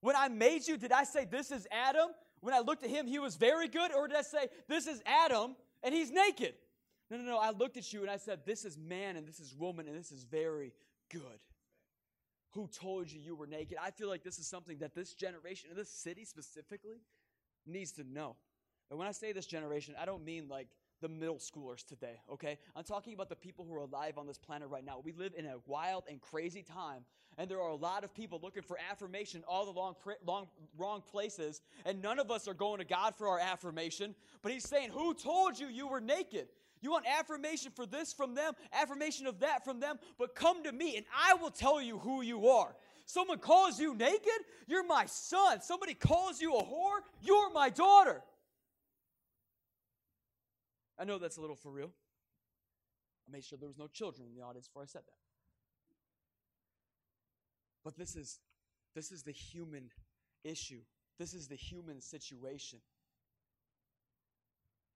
[0.00, 2.08] When I made you, did I say, This is Adam?
[2.40, 3.92] When I looked at him, he was very good?
[3.92, 6.54] Or did I say, This is Adam and he's naked?
[7.10, 7.38] No, no, no.
[7.38, 9.96] I looked at you and I said, This is man and this is woman and
[9.96, 10.72] this is very
[11.10, 11.40] good.
[12.52, 13.78] Who told you you were naked?
[13.82, 17.02] I feel like this is something that this generation, this city specifically,
[17.66, 18.36] needs to know.
[18.90, 20.68] And when I say this generation, I don't mean like
[21.00, 22.58] the middle schoolers today, okay?
[22.74, 25.00] I'm talking about the people who are alive on this planet right now.
[25.02, 27.04] We live in a wild and crazy time,
[27.36, 29.94] and there are a lot of people looking for affirmation all the long,
[30.26, 34.14] long, wrong places, and none of us are going to God for our affirmation.
[34.42, 36.48] But He's saying, Who told you you were naked?
[36.80, 40.72] You want affirmation for this from them, affirmation of that from them, but come to
[40.72, 42.74] me and I will tell you who you are.
[43.04, 45.60] Someone calls you naked, you're my son.
[45.62, 48.22] Somebody calls you a whore, you're my daughter.
[50.98, 51.90] I know that's a little for real.
[53.28, 55.18] I made sure there was no children in the audience before I said that.
[57.84, 58.40] But this is
[58.94, 59.90] this is the human
[60.44, 60.80] issue.
[61.18, 62.80] This is the human situation.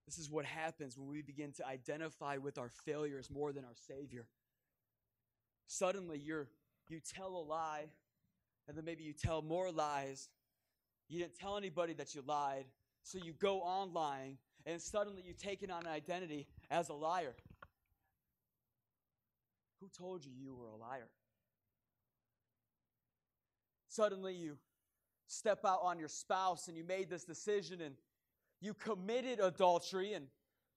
[0.07, 3.76] This is what happens when we begin to identify with our failures more than our
[3.76, 4.26] Savior.
[5.66, 6.48] Suddenly you're
[6.88, 7.86] you tell a lie,
[8.68, 10.28] and then maybe you tell more lies.
[11.09, 12.66] You didn't tell anybody that you lied,
[13.03, 17.34] so you go on lying, and suddenly you've taken on an identity as a liar.
[19.80, 21.08] Who told you you were a liar?
[23.88, 24.56] Suddenly you
[25.26, 27.94] step out on your spouse and you made this decision and
[28.60, 30.26] you committed adultery and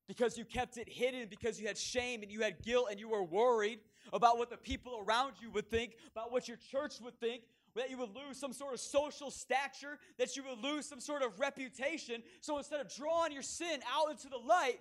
[0.07, 3.09] because you kept it hidden because you had shame and you had guilt and you
[3.09, 3.79] were worried
[4.13, 7.43] about what the people around you would think, about what your church would think,
[7.76, 11.21] that you would lose some sort of social stature, that you would lose some sort
[11.21, 12.23] of reputation.
[12.41, 14.80] So instead of drawing your sin out into the light,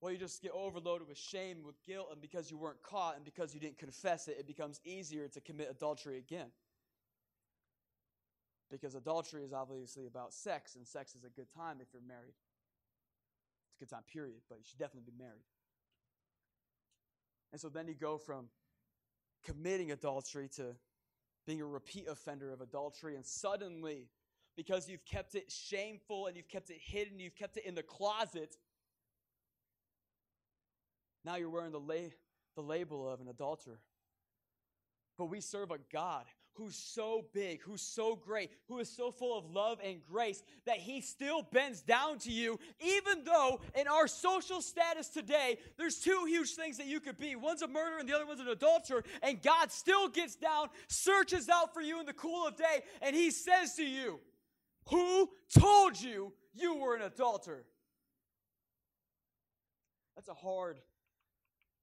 [0.00, 3.24] well, you just get overloaded with shame, with guilt, and because you weren't caught and
[3.24, 6.48] because you didn't confess it, it becomes easier to commit adultery again.
[8.68, 12.34] Because adultery is obviously about sex, and sex is a good time if you're married.
[13.68, 15.44] It's a good time, period, but you should definitely be married.
[17.52, 18.46] And so then you go from
[19.44, 20.74] committing adultery to
[21.46, 24.08] being a repeat offender of adultery, and suddenly,
[24.56, 27.82] because you've kept it shameful and you've kept it hidden, you've kept it in the
[27.82, 28.56] closet,
[31.24, 32.10] now you're wearing the, la-
[32.56, 33.78] the label of an adulterer.
[35.18, 36.24] But we serve a God
[36.54, 40.76] who's so big, who's so great, who is so full of love and grace that
[40.76, 46.24] he still bends down to you, even though in our social status today, there's two
[46.26, 47.36] huge things that you could be.
[47.36, 51.48] One's a murderer and the other one's an adulterer, and God still gets down, searches
[51.48, 54.20] out for you in the cool of day, and he says to you,
[54.90, 57.64] Who told you you were an adulterer?
[60.14, 60.78] That's a hard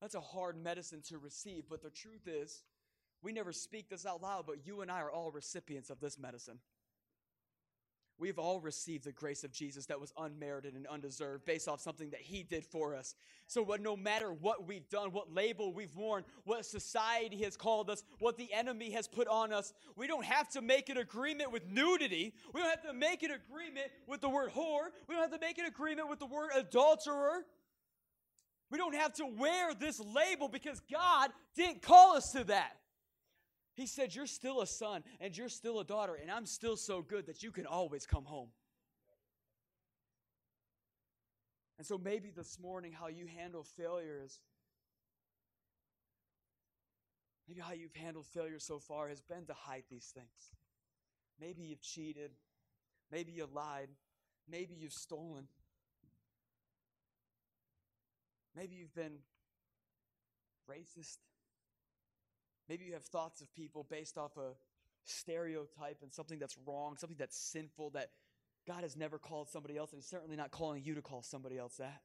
[0.02, 2.64] that's a hard medicine to receive, but the truth is,
[3.22, 6.18] we never speak this out loud, but you and I are all recipients of this
[6.18, 6.60] medicine.
[8.20, 12.10] We've all received the grace of Jesus that was unmerited and undeserved based off something
[12.10, 13.16] that He did for us.
[13.48, 17.90] So, what, no matter what we've done, what label we've worn, what society has called
[17.90, 21.54] us, what the enemy has put on us, we don't have to make an agreement
[21.54, 22.34] with nudity.
[22.54, 24.88] We don't have to make an agreement with the word whore.
[25.08, 27.46] We don't have to make an agreement with the word adulterer.
[28.70, 32.79] We don't have to wear this label because God didn't call us to that.
[33.80, 37.02] He said, You're still a son and you're still a daughter, and I'm still so
[37.02, 38.50] good that you can always come home.
[41.78, 44.38] And so maybe this morning, how you handle failure is
[47.48, 50.52] maybe how you've handled failure so far has been to hide these things.
[51.40, 52.32] Maybe you've cheated,
[53.10, 53.88] maybe you lied,
[54.52, 55.48] maybe you've stolen,
[58.54, 59.20] maybe you've been
[60.70, 61.20] racist.
[62.70, 64.52] Maybe you have thoughts of people based off a
[65.06, 68.12] stereotype and something that's wrong, something that's sinful that
[68.68, 71.58] God has never called somebody else, and He's certainly not calling you to call somebody
[71.58, 72.02] else that.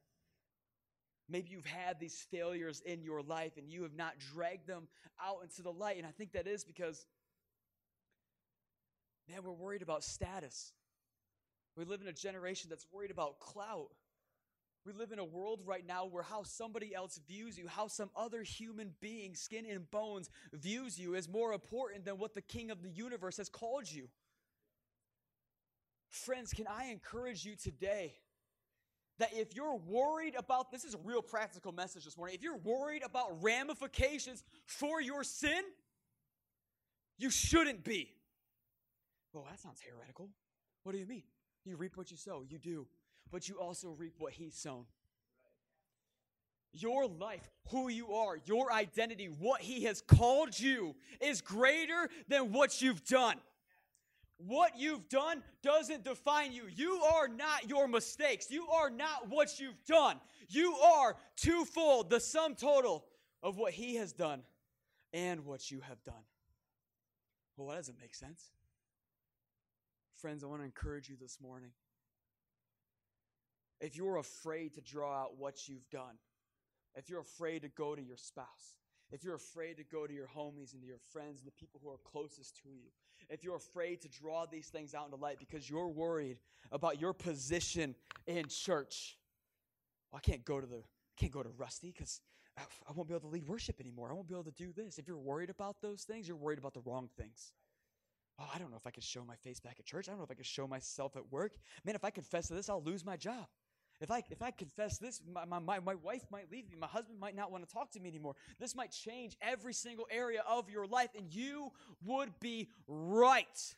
[1.29, 4.89] Maybe you've had these failures in your life and you have not dragged them
[5.23, 5.97] out into the light.
[5.97, 7.07] And I think that is because
[9.29, 10.73] Man, we're worried about status.
[11.77, 13.89] We live in a generation that's worried about clout.
[14.85, 18.11] We live in a world right now where how somebody else views you, how some
[18.15, 22.71] other human being, skin and bones, views you is more important than what the King
[22.71, 24.09] of the universe has called you.
[26.11, 28.15] Friends, can I encourage you today
[29.19, 32.35] that if you're worried about this is a real practical message this morning.
[32.35, 35.63] If you're worried about ramifications for your sin,
[37.17, 38.11] you shouldn't be.
[39.33, 40.31] Well, that sounds heretical.
[40.83, 41.23] What do you mean?
[41.65, 42.45] You reap what you sow.
[42.47, 42.87] You do.
[43.31, 44.85] But you also reap what he's sown.
[46.73, 52.53] Your life, who you are, your identity, what he has called you is greater than
[52.53, 53.37] what you've done.
[54.39, 56.65] What you've done doesn't define you.
[56.75, 58.51] You are not your mistakes.
[58.51, 60.17] You are not what you've done.
[60.49, 63.05] You are twofold, the sum total
[63.43, 64.43] of what He has done
[65.13, 66.25] and what you have done.
[67.57, 68.51] Well, that doesn't make sense.
[70.21, 71.71] Friends, I want to encourage you this morning.
[73.81, 76.17] If you're afraid to draw out what you've done,
[76.95, 78.77] if you're afraid to go to your spouse,
[79.11, 81.81] if you're afraid to go to your homies and to your friends and the people
[81.83, 82.91] who are closest to you,
[83.31, 86.39] if you're afraid to draw these things out into light because you're worried
[86.73, 87.95] about your position
[88.27, 89.19] in church,
[90.11, 92.21] well, I can't go to the I can't go to Rusty because
[92.57, 94.11] I won't be able to lead worship anymore.
[94.11, 94.99] I won't be able to do this.
[94.99, 97.53] If you're worried about those things, you're worried about the wrong things.
[98.39, 100.09] Oh, I don't know if I can show my face back at church.
[100.09, 101.57] I don't know if I can show myself at work.
[101.85, 103.47] Man, if I confess to this, I'll lose my job.
[104.01, 106.77] If I, if I confess this, my, my, my wife might leave me.
[106.79, 108.35] My husband might not want to talk to me anymore.
[108.59, 111.71] This might change every single area of your life, and you
[112.05, 113.75] would be right.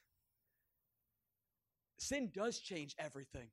[1.98, 3.48] Sin does change everything,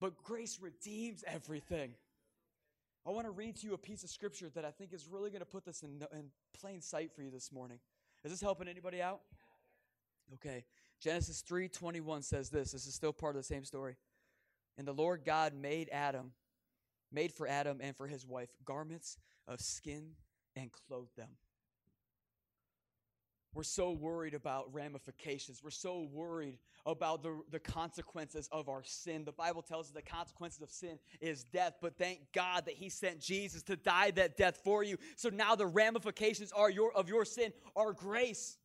[0.00, 1.94] but grace redeems everything.
[3.06, 5.30] I want to read to you a piece of scripture that I think is really
[5.30, 6.24] going to put this in, in
[6.58, 7.78] plain sight for you this morning.
[8.24, 9.20] Is this helping anybody out?
[10.34, 10.64] Okay.
[11.00, 12.72] Genesis 3:21 says this.
[12.72, 13.96] This is still part of the same story.
[14.78, 16.32] And the Lord God made Adam,
[17.12, 20.12] made for Adam and for his wife garments of skin
[20.56, 21.28] and clothed them.
[23.52, 25.60] We're so worried about ramifications.
[25.62, 29.24] We're so worried about the, the consequences of our sin.
[29.24, 32.88] The Bible tells us the consequences of sin is death, but thank God that He
[32.88, 34.98] sent Jesus to die that death for you.
[35.16, 38.56] So now the ramifications are your, of your sin are grace.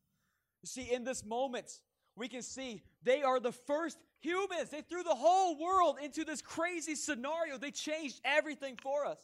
[0.62, 1.80] You see, in this moment,
[2.16, 4.70] we can see they are the first humans.
[4.70, 7.58] They threw the whole world into this crazy scenario.
[7.58, 9.20] They changed everything for us.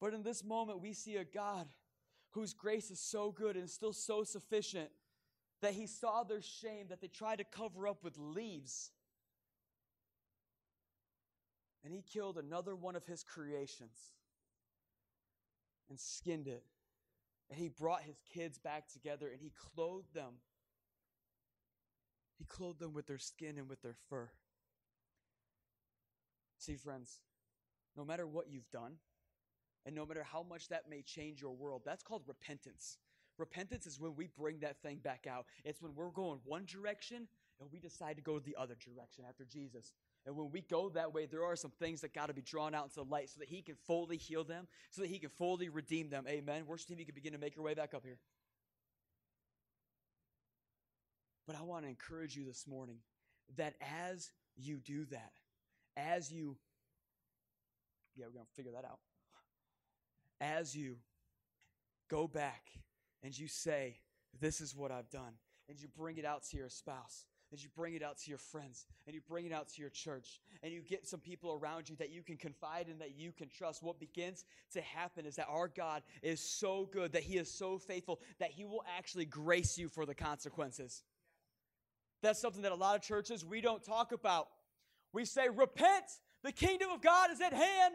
[0.00, 1.68] But in this moment, we see a God
[2.30, 4.90] whose grace is so good and still so sufficient
[5.62, 8.90] that he saw their shame that they tried to cover up with leaves.
[11.84, 13.96] And he killed another one of his creations
[15.88, 16.64] and skinned it.
[17.48, 20.34] And he brought his kids back together and he clothed them
[22.38, 24.28] he clothed them with their skin and with their fur.
[26.58, 27.18] See, friends,
[27.96, 28.94] no matter what you've done,
[29.84, 32.98] and no matter how much that may change your world, that's called repentance.
[33.38, 35.46] Repentance is when we bring that thing back out.
[35.64, 37.28] It's when we're going one direction
[37.60, 39.92] and we decide to go the other direction after Jesus.
[40.26, 42.74] And when we go that way, there are some things that got to be drawn
[42.74, 45.30] out into the light so that He can fully heal them, so that He can
[45.30, 46.24] fully redeem them.
[46.28, 46.66] Amen.
[46.66, 48.18] Worship team, you can begin to make your way back up here.
[51.46, 52.98] But I want to encourage you this morning
[53.56, 55.32] that as you do that,
[55.96, 56.56] as you,
[58.16, 58.98] yeah, we're going to figure that out.
[60.40, 60.96] As you
[62.08, 62.62] go back
[63.22, 64.00] and you say,
[64.40, 65.32] This is what I've done,
[65.68, 68.38] and you bring it out to your spouse, and you bring it out to your
[68.38, 71.88] friends, and you bring it out to your church, and you get some people around
[71.88, 75.36] you that you can confide in, that you can trust, what begins to happen is
[75.36, 79.24] that our God is so good, that He is so faithful, that He will actually
[79.24, 81.02] grace you for the consequences.
[82.26, 84.48] That's something that a lot of churches we don't talk about.
[85.12, 86.04] We say, repent,
[86.42, 87.94] the kingdom of God is at hand.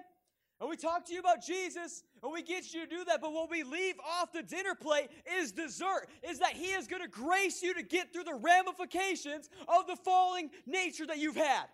[0.62, 3.20] And we talk to you about Jesus and we get you to do that.
[3.20, 7.02] But what we leave off the dinner plate is dessert, is that He is going
[7.02, 11.66] to grace you to get through the ramifications of the falling nature that you've had.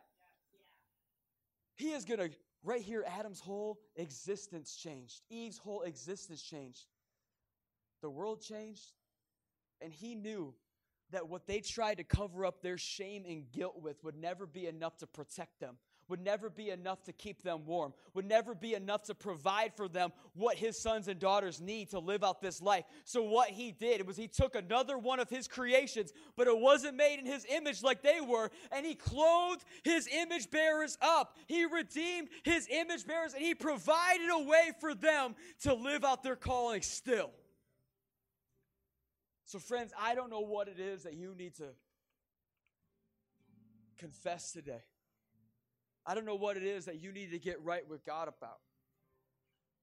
[1.76, 6.86] He is going to, right here, Adam's whole existence changed, Eve's whole existence changed.
[8.02, 8.94] The world changed,
[9.80, 10.56] and he knew
[11.12, 14.68] that what they tried to cover up their shame and guilt with would never be
[14.68, 15.78] enough to protect them,
[16.10, 19.88] would never be enough to keep them warm, would never be enough to provide for
[19.88, 22.86] them what his sons and daughters need to live out this life.
[23.06, 26.98] So, what he did was he took another one of his creations, but it wasn't
[26.98, 31.38] made in his image like they were, and he clothed his image bearers up.
[31.48, 36.24] He redeemed his image bearers, and he provided a way for them to live out
[36.24, 37.32] their calling still.
[39.48, 41.70] So, friends, I don't know what it is that you need to
[43.98, 44.84] confess today.
[46.06, 48.60] I don't know what it is that you need to get right with God about.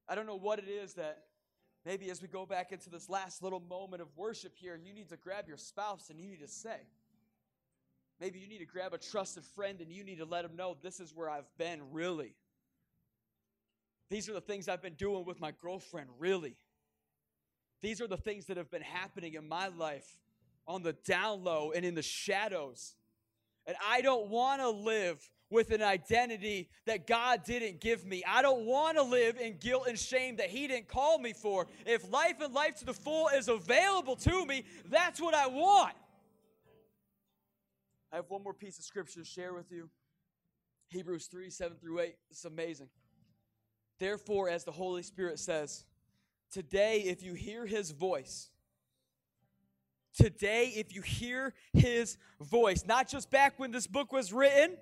[0.06, 1.22] I don't know what it is that
[1.86, 5.08] maybe as we go back into this last little moment of worship here, you need
[5.08, 6.76] to grab your spouse and you need to say.
[8.20, 10.76] Maybe you need to grab a trusted friend and you need to let them know
[10.82, 12.34] this is where I've been, really.
[14.10, 16.58] These are the things I've been doing with my girlfriend, really.
[17.82, 20.18] These are the things that have been happening in my life
[20.66, 22.94] on the down low and in the shadows.
[23.66, 25.18] And I don't want to live
[25.50, 28.24] with an identity that God didn't give me.
[28.26, 31.66] I don't want to live in guilt and shame that He didn't call me for.
[31.86, 35.94] If life and life to the full is available to me, that's what I want.
[38.12, 39.90] I have one more piece of scripture to share with you
[40.88, 42.14] Hebrews 3 7 through 8.
[42.30, 42.88] It's amazing.
[43.98, 45.84] Therefore, as the Holy Spirit says,
[46.54, 48.48] Today, if you hear his voice,
[50.16, 54.76] today, if you hear his voice, not just back when this book was written,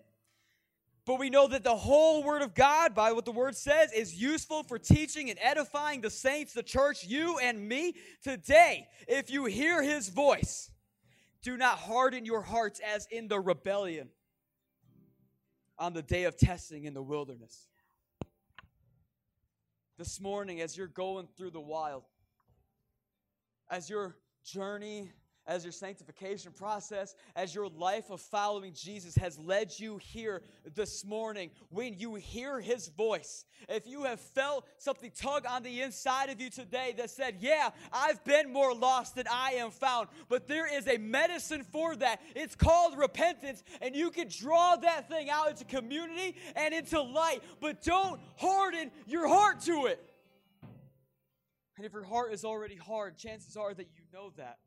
[1.06, 4.14] but we know that the whole Word of God, by what the Word says, is
[4.14, 7.94] useful for teaching and edifying the saints, the church, you and me.
[8.22, 10.70] Today, if you hear His voice,
[11.40, 14.10] do not harden your hearts as in the rebellion
[15.78, 17.68] on the day of testing in the wilderness
[19.98, 22.04] this morning as you're going through the wild,
[23.70, 25.10] as your journey,
[25.46, 30.42] as your sanctification process, as your life of following Jesus has led you here
[30.74, 35.82] this morning, when you hear his voice, if you have felt something tug on the
[35.82, 40.08] inside of you today that said, Yeah, I've been more lost than I am found,
[40.28, 42.20] but there is a medicine for that.
[42.36, 47.42] It's called repentance, and you can draw that thing out into community and into light,
[47.60, 50.02] but don't harden your heart to it.
[51.76, 54.58] And if your heart is already hard, chances are that you know that.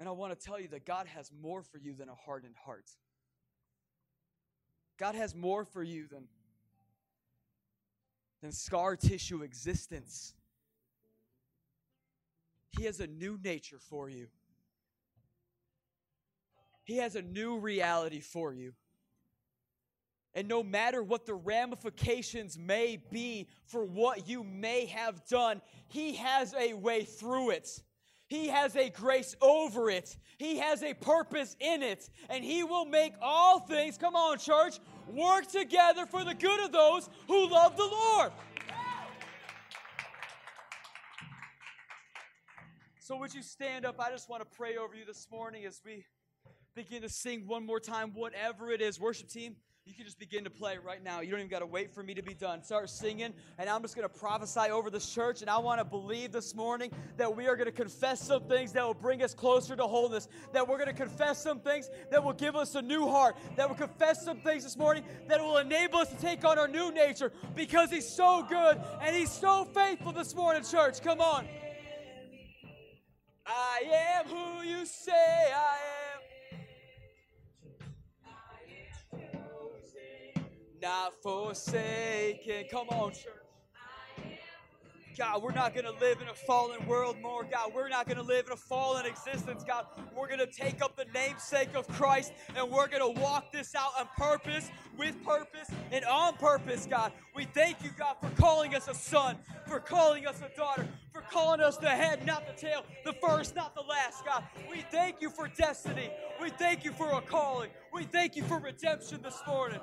[0.00, 2.56] And I want to tell you that God has more for you than a hardened
[2.64, 2.90] heart.
[4.98, 6.28] God has more for you than
[8.44, 10.34] than scar tissue existence.
[12.76, 14.26] He has a new nature for you.
[16.84, 18.74] He has a new reality for you.
[20.34, 26.16] And no matter what the ramifications may be for what you may have done, He
[26.16, 27.80] has a way through it.
[28.28, 30.16] He has a grace over it.
[30.38, 32.08] He has a purpose in it.
[32.30, 36.72] And He will make all things, come on, church, work together for the good of
[36.72, 38.32] those who love the Lord.
[43.00, 44.00] So, would you stand up?
[44.00, 46.06] I just want to pray over you this morning as we
[46.74, 48.98] begin to sing one more time, whatever it is.
[48.98, 49.56] Worship team
[49.86, 51.20] you can just begin to play right now.
[51.20, 52.62] You don't even got to wait for me to be done.
[52.62, 55.42] Start singing, and I'm just going to prophesy over this church.
[55.42, 58.72] And I want to believe this morning that we are going to confess some things
[58.72, 60.28] that will bring us closer to wholeness.
[60.54, 63.36] That we're going to confess some things that will give us a new heart.
[63.56, 66.68] That will confess some things this morning that will enable us to take on our
[66.68, 71.02] new nature because He's so good and He's so faithful this morning, church.
[71.02, 71.46] Come on.
[73.46, 76.03] I am who you say I am.
[80.84, 82.66] Not forsaken.
[82.70, 83.32] Come on, church.
[85.16, 87.44] God, we're not going to live in a fallen world more.
[87.44, 89.64] God, we're not going to live in a fallen existence.
[89.64, 93.50] God, we're going to take up the namesake of Christ and we're going to walk
[93.50, 97.12] this out on purpose, with purpose, and on purpose, God.
[97.34, 101.22] We thank you, God, for calling us a son, for calling us a daughter, for
[101.30, 104.44] calling us the head, not the tail, the first, not the last, God.
[104.68, 106.10] We thank you for destiny.
[106.42, 107.70] We thank you for a calling.
[107.90, 109.80] We thank you for redemption this morning.